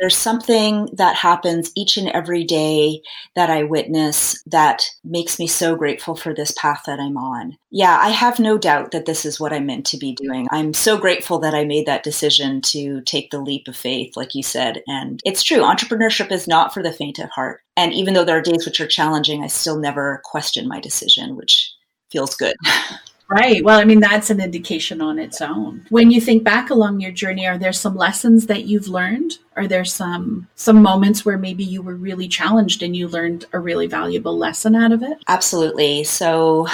there's 0.01 0.17
something 0.17 0.89
that 0.95 1.15
happens 1.15 1.71
each 1.77 1.97
and 1.97 2.09
every 2.09 2.43
day 2.43 3.03
that 3.37 3.51
I 3.51 3.65
witness 3.65 4.43
that 4.47 4.85
makes 5.05 5.39
me 5.39 5.47
so 5.47 5.77
grateful 5.77 6.17
for 6.17 6.35
this 6.35 6.53
path 6.53 6.83
that 6.87 6.99
I'm 6.99 7.19
on. 7.19 7.59
Yeah, 7.71 7.99
I 8.01 8.09
have 8.09 8.41
no 8.41 8.57
doubt 8.57 8.93
that 8.93 9.05
this 9.05 9.27
is 9.27 9.39
what 9.39 9.53
I'm 9.53 9.67
meant 9.67 9.87
to 9.87 9.99
be 9.99 10.15
doing. 10.15 10.49
I'm 10.51 10.73
so 10.73 10.97
grateful 10.97 11.39
that 11.41 11.55
I 11.55 11.65
made 11.65 11.87
that 11.87 12.03
decision 12.03 12.63
to 12.63 13.03
take 13.03 13.31
the 13.31 13.41
leap 13.41 13.69
of 13.69 13.77
faith, 13.77 14.17
like 14.17 14.35
you 14.35 14.43
said. 14.43 14.83
And 14.87 15.21
it's 15.25 15.43
true, 15.43 15.59
entrepreneurship 15.59 16.33
is 16.33 16.49
not 16.49 16.73
for 16.73 16.83
the 16.83 16.93
faint 16.93 17.19
of 17.19 17.29
heart. 17.31 17.61
And 17.77 17.93
even 17.93 18.15
though 18.15 18.25
there 18.25 18.39
are 18.39 18.43
days 18.43 18.65
which 18.65 18.81
are 18.81 18.87
challenging, 18.87 19.45
I 19.45 19.49
still 19.49 19.79
never 19.79 20.23
question 20.25 20.67
my 20.67 20.81
decision, 20.81 21.37
which 21.37 21.73
feels 22.11 22.35
good. 22.35 22.55
Right. 23.31 23.63
Well, 23.63 23.79
I 23.79 23.85
mean, 23.85 24.01
that's 24.01 24.29
an 24.31 24.41
indication 24.41 25.01
on 25.01 25.21
its 25.21 25.41
own. 25.41 25.87
When 25.91 26.11
you 26.11 26.21
think 26.21 26.43
back 26.43 26.69
along 26.69 26.99
your 26.99 27.13
journey, 27.13 27.47
are 27.47 27.59
there 27.59 27.73
some 27.73 27.95
lessons 27.95 28.47
that 28.47 28.65
you've 28.65 28.89
learned? 28.89 29.39
Are 29.55 29.69
there 29.69 29.85
some 29.85 30.49
some 30.57 30.83
moments 30.83 31.25
where 31.25 31.39
maybe 31.39 31.63
you 31.63 31.81
were 31.81 31.95
really 31.95 32.27
challenged 32.27 32.83
and 32.83 32.97
you 32.97 33.07
learned 33.07 33.45
a 33.53 33.61
really 33.61 33.87
valuable 33.87 34.37
lesson 34.37 34.75
out 34.75 34.91
of 34.91 35.05
it? 35.05 35.17
Absolutely. 35.29 36.03
So 36.03 36.67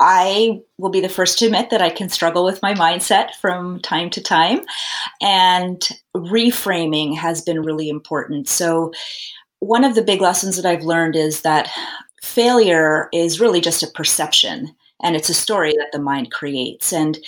I 0.00 0.62
will 0.78 0.88
be 0.88 1.00
the 1.00 1.10
first 1.10 1.38
to 1.40 1.46
admit 1.46 1.68
that 1.70 1.82
I 1.82 1.90
can 1.90 2.08
struggle 2.08 2.42
with 2.42 2.62
my 2.62 2.72
mindset 2.72 3.34
from 3.34 3.78
time 3.80 4.08
to 4.10 4.22
time. 4.22 4.60
And 5.20 5.86
reframing 6.16 7.18
has 7.18 7.42
been 7.42 7.60
really 7.60 7.90
important. 7.90 8.48
So 8.48 8.92
one 9.58 9.84
of 9.84 9.94
the 9.94 10.02
big 10.02 10.22
lessons 10.22 10.56
that 10.56 10.64
I've 10.64 10.84
learned 10.84 11.16
is 11.16 11.42
that 11.42 11.68
failure 12.22 13.10
is 13.12 13.40
really 13.40 13.60
just 13.60 13.82
a 13.82 13.88
perception 13.88 14.74
and 15.02 15.16
it's 15.16 15.28
a 15.28 15.34
story 15.34 15.72
that 15.72 15.90
the 15.92 16.00
mind 16.00 16.30
creates. 16.30 16.92
And 16.92 17.18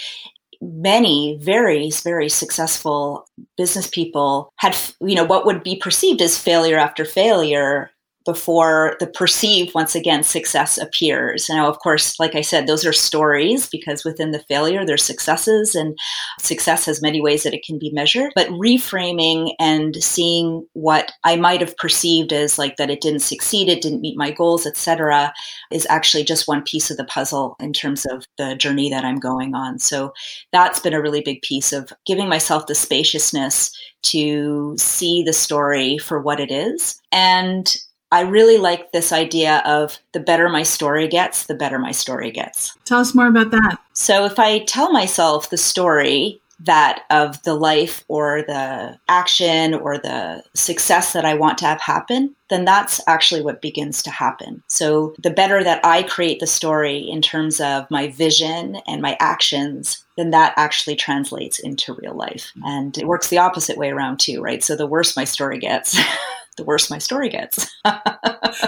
many 0.63 1.39
very 1.41 1.91
very 2.05 2.29
successful 2.29 3.27
business 3.57 3.87
people 3.87 4.53
had 4.57 4.77
you 5.01 5.15
know 5.15 5.25
what 5.25 5.47
would 5.47 5.63
be 5.63 5.75
perceived 5.75 6.21
as 6.21 6.39
failure 6.39 6.77
after 6.77 7.05
failure 7.05 7.91
before 8.31 8.97
the 9.01 9.09
perceived 9.09 9.75
once 9.75 9.97
again 9.97 10.23
success 10.23 10.79
appears. 10.79 11.49
Now, 11.49 11.69
of 11.69 11.81
course, 11.81 12.21
like 12.21 12.37
I 12.37 12.43
said, 12.43 12.69
those 12.69 12.87
are 12.87 12.93
stories 12.93 13.69
because 13.69 14.05
within 14.05 14.31
the 14.31 14.45
failure 14.49 14.87
there's 14.87 15.03
successes 15.03 15.75
and 15.75 15.99
success 16.38 16.87
has 16.87 17.03
many 17.03 17.21
ways 17.21 17.43
that 17.43 17.55
it 17.55 17.64
can 17.64 17.77
be 17.77 17.90
measured. 17.90 18.31
But 18.37 18.47
reframing 18.51 19.53
and 19.59 19.97
seeing 19.97 20.64
what 20.75 21.11
I 21.25 21.35
might 21.35 21.61
have 21.61 21.77
perceived 21.77 22.33
as 22.33 22.57
like 22.57 22.77
that 22.77 22.88
it 22.88 23.01
didn't 23.01 23.23
succeed, 23.23 23.69
it 23.69 23.83
didn't 23.83 24.01
meet 24.01 24.16
my 24.16 24.31
goals, 24.31 24.64
etc., 24.64 25.33
is 25.73 25.88
actually 25.90 26.23
just 26.23 26.47
one 26.47 26.62
piece 26.62 26.88
of 26.88 26.97
the 26.97 27.05
puzzle 27.05 27.57
in 27.59 27.73
terms 27.73 28.07
of 28.07 28.25
the 28.38 28.55
journey 28.55 28.90
that 28.90 29.05
I'm 29.05 29.19
going 29.19 29.57
on. 29.57 29.81
So 29.81 30.12
that's 30.53 30.79
been 30.79 30.95
a 30.95 31.03
really 31.03 31.21
big 31.21 31.43
piece 31.43 31.73
of 31.73 31.93
giving 32.07 32.29
myself 32.29 32.69
the 32.69 32.77
spaciousness 32.77 33.77
to 34.03 34.77
see 34.79 35.25
the 35.25 35.33
story 35.33 35.99
for 35.99 36.23
what 36.23 36.38
it 36.38 36.53
is 36.53 37.01
and 37.11 37.77
I 38.12 38.23
really 38.23 38.59
like 38.59 38.92
this 38.92 39.12
idea 39.12 39.62
of 39.64 39.99
the 40.12 40.20
better 40.20 40.49
my 40.49 40.62
story 40.62 41.09
gets, 41.09 41.46
the 41.46 41.55
better 41.55 41.79
my 41.79 41.92
story 41.92 42.31
gets. 42.31 42.77
Tell 42.85 43.01
us 43.01 43.14
more 43.14 43.29
about 43.29 43.51
that. 43.53 43.79
So, 43.92 44.25
if 44.25 44.38
I 44.38 44.61
tell 44.61 44.92
myself 44.92 45.51
the 45.51 45.57
story 45.57 46.40
that 46.64 47.05
of 47.11 47.42
the 47.42 47.55
life 47.55 48.05
or 48.09 48.42
the 48.42 48.99
action 49.09 49.75
or 49.75 49.99
the 49.99 50.42
success 50.55 51.12
that 51.12 51.25
I 51.25 51.35
want 51.35 51.59
to 51.59 51.66
have 51.66 51.81
happen, 51.81 52.35
then 52.51 52.64
that's 52.64 53.01
actually 53.07 53.42
what 53.42 53.62
begins 53.62 54.03
to 54.03 54.11
happen. 54.11 54.62
So 54.68 55.14
the 55.18 55.31
better 55.31 55.64
that 55.64 55.85
I 55.85 56.03
create 56.03 56.40
the 56.40 56.46
story 56.46 56.99
in 56.99 57.23
terms 57.23 57.61
of 57.61 57.90
my 57.90 58.09
vision 58.09 58.77
and 58.87 59.01
my 59.01 59.16
actions, 59.20 60.05
then 60.16 60.31
that 60.31 60.53
actually 60.57 60.96
translates 60.96 61.59
into 61.59 61.94
real 61.94 62.14
life. 62.14 62.53
And 62.64 62.96
it 62.99 63.07
works 63.07 63.29
the 63.29 63.38
opposite 63.38 63.79
way 63.79 63.90
around 63.90 64.20
too, 64.20 64.42
right? 64.42 64.62
So 64.62 64.77
the 64.77 64.87
worse 64.87 65.16
my 65.16 65.25
story 65.25 65.59
gets, 65.59 65.99
the 66.61 66.66
worse 66.66 66.90
my 66.90 66.99
story 66.99 67.31
gets. 67.31 67.75
well, 67.85 67.94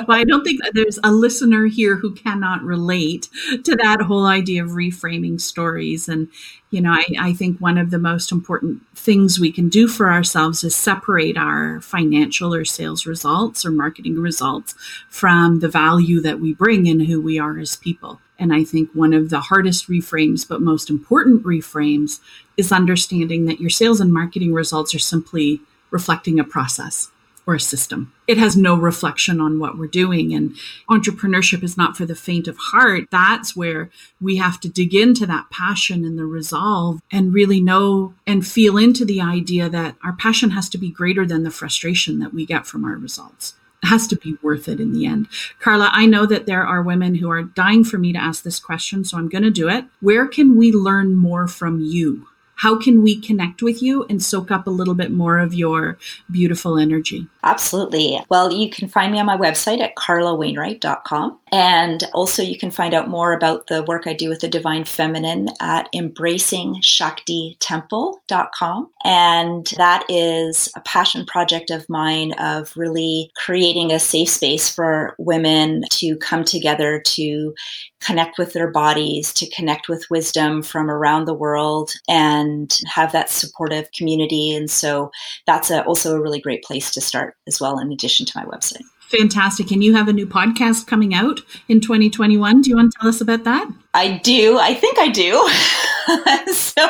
I 0.08 0.24
don't 0.24 0.44
think 0.44 0.60
there's 0.72 0.98
a 1.04 1.12
listener 1.12 1.66
here 1.66 1.96
who 1.96 2.14
cannot 2.14 2.62
relate 2.62 3.28
to 3.64 3.76
that 3.76 4.00
whole 4.00 4.24
idea 4.24 4.64
of 4.64 4.70
reframing 4.70 5.38
stories. 5.38 6.08
And, 6.08 6.28
you 6.70 6.80
know, 6.80 6.92
I, 6.92 7.04
I 7.18 7.32
think 7.34 7.58
one 7.58 7.76
of 7.76 7.90
the 7.90 7.98
most 7.98 8.32
important 8.32 8.80
things 8.96 9.38
we 9.38 9.52
can 9.52 9.68
do 9.68 9.86
for 9.86 10.10
ourselves 10.10 10.64
is 10.64 10.74
separate 10.74 11.36
our 11.36 11.82
financial 11.82 12.54
or 12.54 12.64
sales 12.64 13.04
results 13.04 13.64
or 13.64 13.70
marketing 13.70 14.18
results 14.18 14.74
from 15.10 15.60
the 15.60 15.68
value 15.68 16.20
that 16.22 16.40
we 16.40 16.54
bring 16.54 16.88
and 16.88 17.02
who 17.06 17.20
we 17.20 17.38
are 17.38 17.58
as 17.58 17.76
people. 17.76 18.20
And 18.38 18.54
I 18.54 18.64
think 18.64 18.90
one 18.94 19.12
of 19.12 19.28
the 19.28 19.40
hardest 19.40 19.88
reframes, 19.88 20.48
but 20.48 20.62
most 20.62 20.88
important 20.88 21.44
reframes, 21.44 22.20
is 22.56 22.72
understanding 22.72 23.44
that 23.46 23.60
your 23.60 23.70
sales 23.70 24.00
and 24.00 24.12
marketing 24.12 24.54
results 24.54 24.94
are 24.94 24.98
simply 24.98 25.60
reflecting 25.90 26.40
a 26.40 26.44
process 26.44 27.11
or 27.46 27.54
a 27.54 27.60
system. 27.60 28.12
It 28.26 28.38
has 28.38 28.56
no 28.56 28.76
reflection 28.76 29.40
on 29.40 29.58
what 29.58 29.76
we're 29.76 29.88
doing. 29.88 30.32
And 30.32 30.54
entrepreneurship 30.88 31.62
is 31.62 31.76
not 31.76 31.96
for 31.96 32.06
the 32.06 32.14
faint 32.14 32.46
of 32.46 32.56
heart. 32.56 33.08
That's 33.10 33.56
where 33.56 33.90
we 34.20 34.36
have 34.36 34.60
to 34.60 34.68
dig 34.68 34.94
into 34.94 35.26
that 35.26 35.50
passion 35.50 36.04
and 36.04 36.18
the 36.18 36.24
resolve 36.24 37.00
and 37.10 37.34
really 37.34 37.60
know 37.60 38.14
and 38.26 38.46
feel 38.46 38.76
into 38.76 39.04
the 39.04 39.20
idea 39.20 39.68
that 39.68 39.96
our 40.04 40.12
passion 40.12 40.50
has 40.50 40.68
to 40.70 40.78
be 40.78 40.90
greater 40.90 41.26
than 41.26 41.42
the 41.42 41.50
frustration 41.50 42.20
that 42.20 42.32
we 42.32 42.46
get 42.46 42.66
from 42.66 42.84
our 42.84 42.96
results. 42.96 43.54
It 43.82 43.88
has 43.88 44.06
to 44.08 44.16
be 44.16 44.36
worth 44.42 44.68
it 44.68 44.78
in 44.78 44.92
the 44.92 45.06
end. 45.06 45.26
Carla, 45.58 45.90
I 45.92 46.06
know 46.06 46.24
that 46.26 46.46
there 46.46 46.64
are 46.64 46.82
women 46.82 47.16
who 47.16 47.28
are 47.28 47.42
dying 47.42 47.82
for 47.82 47.98
me 47.98 48.12
to 48.12 48.18
ask 48.18 48.44
this 48.44 48.60
question, 48.60 49.04
so 49.04 49.18
I'm 49.18 49.28
going 49.28 49.42
to 49.42 49.50
do 49.50 49.68
it. 49.68 49.86
Where 50.00 50.28
can 50.28 50.56
we 50.56 50.70
learn 50.70 51.16
more 51.16 51.48
from 51.48 51.80
you? 51.80 52.28
how 52.62 52.78
can 52.78 53.02
we 53.02 53.20
connect 53.20 53.60
with 53.60 53.82
you 53.82 54.04
and 54.08 54.22
soak 54.22 54.52
up 54.52 54.68
a 54.68 54.70
little 54.70 54.94
bit 54.94 55.10
more 55.10 55.40
of 55.40 55.52
your 55.52 55.98
beautiful 56.30 56.78
energy? 56.78 57.26
Absolutely. 57.44 58.20
Well, 58.28 58.52
you 58.52 58.70
can 58.70 58.86
find 58.88 59.10
me 59.10 59.18
on 59.18 59.26
my 59.26 59.36
website 59.36 59.80
at 59.80 59.96
carlawainwright.com. 59.96 61.40
And 61.50 62.04
also, 62.14 62.40
you 62.42 62.56
can 62.56 62.70
find 62.70 62.94
out 62.94 63.08
more 63.08 63.32
about 63.32 63.66
the 63.66 63.82
work 63.82 64.06
I 64.06 64.12
do 64.14 64.28
with 64.28 64.38
the 64.40 64.48
Divine 64.48 64.84
Feminine 64.84 65.48
at 65.60 65.88
embracingshaktitemple.com. 65.92 68.90
And 69.04 69.66
that 69.76 70.04
is 70.08 70.68
a 70.76 70.80
passion 70.80 71.26
project 71.26 71.70
of 71.70 71.90
mine 71.90 72.32
of 72.34 72.72
really 72.76 73.32
creating 73.36 73.90
a 73.92 73.98
safe 73.98 74.28
space 74.28 74.70
for 74.70 75.16
women 75.18 75.82
to 75.90 76.16
come 76.18 76.44
together 76.44 77.02
to 77.04 77.52
connect 78.00 78.38
with 78.38 78.52
their 78.52 78.70
bodies, 78.70 79.32
to 79.34 79.50
connect 79.50 79.88
with 79.88 80.08
wisdom 80.10 80.62
from 80.62 80.88
around 80.90 81.24
the 81.24 81.34
world, 81.34 81.92
and 82.08 82.78
have 82.86 83.10
that 83.12 83.30
supportive 83.30 83.90
community. 83.92 84.54
And 84.54 84.70
so 84.70 85.10
that's 85.46 85.70
a, 85.70 85.84
also 85.84 86.16
a 86.16 86.20
really 86.20 86.40
great 86.40 86.64
place 86.64 86.90
to 86.92 87.00
start 87.00 87.31
as 87.46 87.60
well, 87.60 87.78
in 87.78 87.92
addition 87.92 88.26
to 88.26 88.38
my 88.38 88.44
website. 88.44 88.84
Fantastic. 89.08 89.70
And 89.70 89.84
you 89.84 89.94
have 89.94 90.08
a 90.08 90.12
new 90.12 90.26
podcast 90.26 90.86
coming 90.86 91.14
out 91.14 91.40
in 91.68 91.80
2021. 91.80 92.62
Do 92.62 92.70
you 92.70 92.76
want 92.76 92.92
to 92.92 92.98
tell 92.98 93.08
us 93.08 93.20
about 93.20 93.44
that? 93.44 93.70
I 93.92 94.18
do. 94.18 94.58
I 94.58 94.74
think 94.74 94.98
I 94.98 95.08
do. 95.08 95.32
so, 96.52 96.88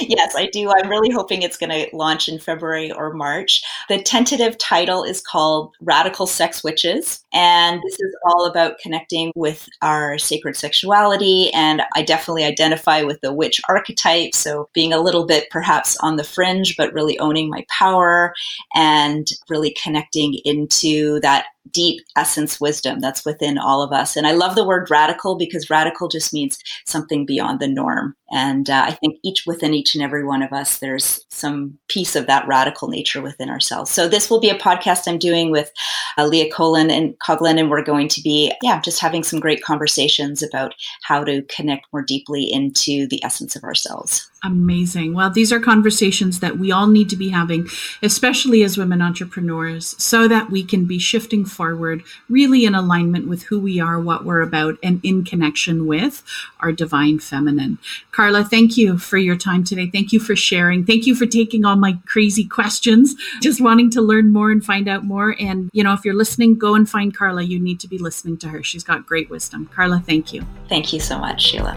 yes, 0.00 0.34
I 0.36 0.48
do. 0.52 0.70
I'm 0.70 0.88
really 0.88 1.10
hoping 1.10 1.42
it's 1.42 1.56
going 1.56 1.70
to 1.70 1.96
launch 1.96 2.28
in 2.28 2.38
February 2.38 2.90
or 2.92 3.12
March. 3.12 3.62
The 3.88 4.02
tentative 4.02 4.58
title 4.58 5.04
is 5.04 5.20
called 5.20 5.74
Radical 5.80 6.26
Sex 6.26 6.62
Witches. 6.64 7.24
And 7.32 7.80
this 7.84 7.94
is 8.00 8.16
all 8.26 8.46
about 8.46 8.78
connecting 8.78 9.32
with 9.34 9.68
our 9.82 10.18
sacred 10.18 10.56
sexuality. 10.56 11.52
And 11.52 11.82
I 11.94 12.02
definitely 12.02 12.44
identify 12.44 13.02
with 13.02 13.20
the 13.20 13.32
witch 13.32 13.60
archetype. 13.68 14.34
So, 14.34 14.68
being 14.72 14.92
a 14.92 15.00
little 15.00 15.26
bit 15.26 15.50
perhaps 15.50 15.96
on 15.98 16.16
the 16.16 16.24
fringe, 16.24 16.76
but 16.76 16.92
really 16.92 17.18
owning 17.18 17.50
my 17.50 17.64
power 17.68 18.34
and 18.74 19.26
really 19.48 19.76
connecting 19.82 20.38
into 20.44 21.20
that 21.20 21.46
deep 21.72 22.02
essence 22.16 22.60
wisdom 22.60 23.00
that's 23.00 23.24
within 23.24 23.58
all 23.58 23.82
of 23.82 23.92
us. 23.92 24.16
And 24.16 24.26
I 24.26 24.32
love 24.32 24.54
the 24.54 24.64
word 24.64 24.90
radical 24.90 25.36
because 25.36 25.70
radical 25.70 26.08
just 26.08 26.32
means 26.32 26.58
something 26.84 27.26
beyond 27.26 27.60
the 27.60 27.68
norm. 27.68 28.14
And 28.30 28.68
uh, 28.68 28.84
I 28.86 28.92
think 28.92 29.18
each 29.24 29.44
within 29.46 29.72
each 29.72 29.94
and 29.94 30.04
every 30.04 30.24
one 30.24 30.42
of 30.42 30.52
us, 30.52 30.78
there's 30.78 31.24
some 31.30 31.78
piece 31.88 32.14
of 32.14 32.26
that 32.26 32.46
radical 32.46 32.88
nature 32.88 33.22
within 33.22 33.48
ourselves. 33.48 33.90
So 33.90 34.08
this 34.08 34.28
will 34.28 34.40
be 34.40 34.50
a 34.50 34.58
podcast 34.58 35.08
I'm 35.08 35.18
doing 35.18 35.50
with 35.50 35.72
uh, 36.18 36.26
Leah 36.26 36.52
Colin 36.52 36.90
and 36.90 37.18
Coglin, 37.20 37.58
and 37.58 37.70
we're 37.70 37.82
going 37.82 38.08
to 38.08 38.20
be, 38.20 38.52
yeah, 38.62 38.80
just 38.80 39.00
having 39.00 39.22
some 39.22 39.40
great 39.40 39.62
conversations 39.62 40.42
about 40.42 40.74
how 41.02 41.24
to 41.24 41.42
connect 41.42 41.86
more 41.92 42.02
deeply 42.02 42.44
into 42.44 43.06
the 43.06 43.22
essence 43.24 43.56
of 43.56 43.64
ourselves. 43.64 44.28
Amazing. 44.44 45.14
Well, 45.14 45.30
these 45.30 45.52
are 45.52 45.58
conversations 45.58 46.38
that 46.40 46.58
we 46.58 46.70
all 46.70 46.86
need 46.86 47.10
to 47.10 47.16
be 47.16 47.30
having, 47.30 47.66
especially 48.02 48.62
as 48.62 48.78
women 48.78 49.02
entrepreneurs, 49.02 49.96
so 49.98 50.28
that 50.28 50.48
we 50.48 50.62
can 50.62 50.84
be 50.84 51.00
shifting 51.00 51.44
forward 51.44 52.04
really 52.28 52.64
in 52.64 52.72
alignment 52.72 53.26
with 53.26 53.42
who 53.44 53.58
we 53.58 53.80
are, 53.80 53.98
what 53.98 54.24
we're 54.24 54.42
about, 54.42 54.78
and 54.80 55.00
in 55.02 55.24
connection 55.24 55.88
with 55.88 56.22
our 56.60 56.70
divine 56.70 57.18
feminine. 57.18 57.78
Carla, 58.12 58.44
thank 58.44 58.76
you 58.76 58.96
for 58.96 59.18
your 59.18 59.36
time 59.36 59.64
today. 59.64 59.90
Thank 59.90 60.12
you 60.12 60.20
for 60.20 60.36
sharing. 60.36 60.84
Thank 60.84 61.04
you 61.04 61.16
for 61.16 61.26
taking 61.26 61.64
all 61.64 61.76
my 61.76 61.98
crazy 62.06 62.44
questions, 62.44 63.16
just 63.42 63.60
wanting 63.60 63.90
to 63.90 64.00
learn 64.00 64.32
more 64.32 64.52
and 64.52 64.64
find 64.64 64.88
out 64.88 65.04
more. 65.04 65.34
And, 65.40 65.68
you 65.72 65.82
know, 65.82 65.94
if 65.94 66.04
you're 66.04 66.14
listening, 66.14 66.56
go 66.56 66.76
and 66.76 66.88
find 66.88 67.16
Carla. 67.16 67.42
You 67.42 67.58
need 67.58 67.80
to 67.80 67.88
be 67.88 67.98
listening 67.98 68.36
to 68.38 68.48
her. 68.50 68.62
She's 68.62 68.84
got 68.84 69.04
great 69.04 69.30
wisdom. 69.30 69.68
Carla, 69.74 70.00
thank 70.06 70.32
you. 70.32 70.46
Thank 70.68 70.92
you 70.92 71.00
so 71.00 71.18
much, 71.18 71.42
Sheila. 71.42 71.76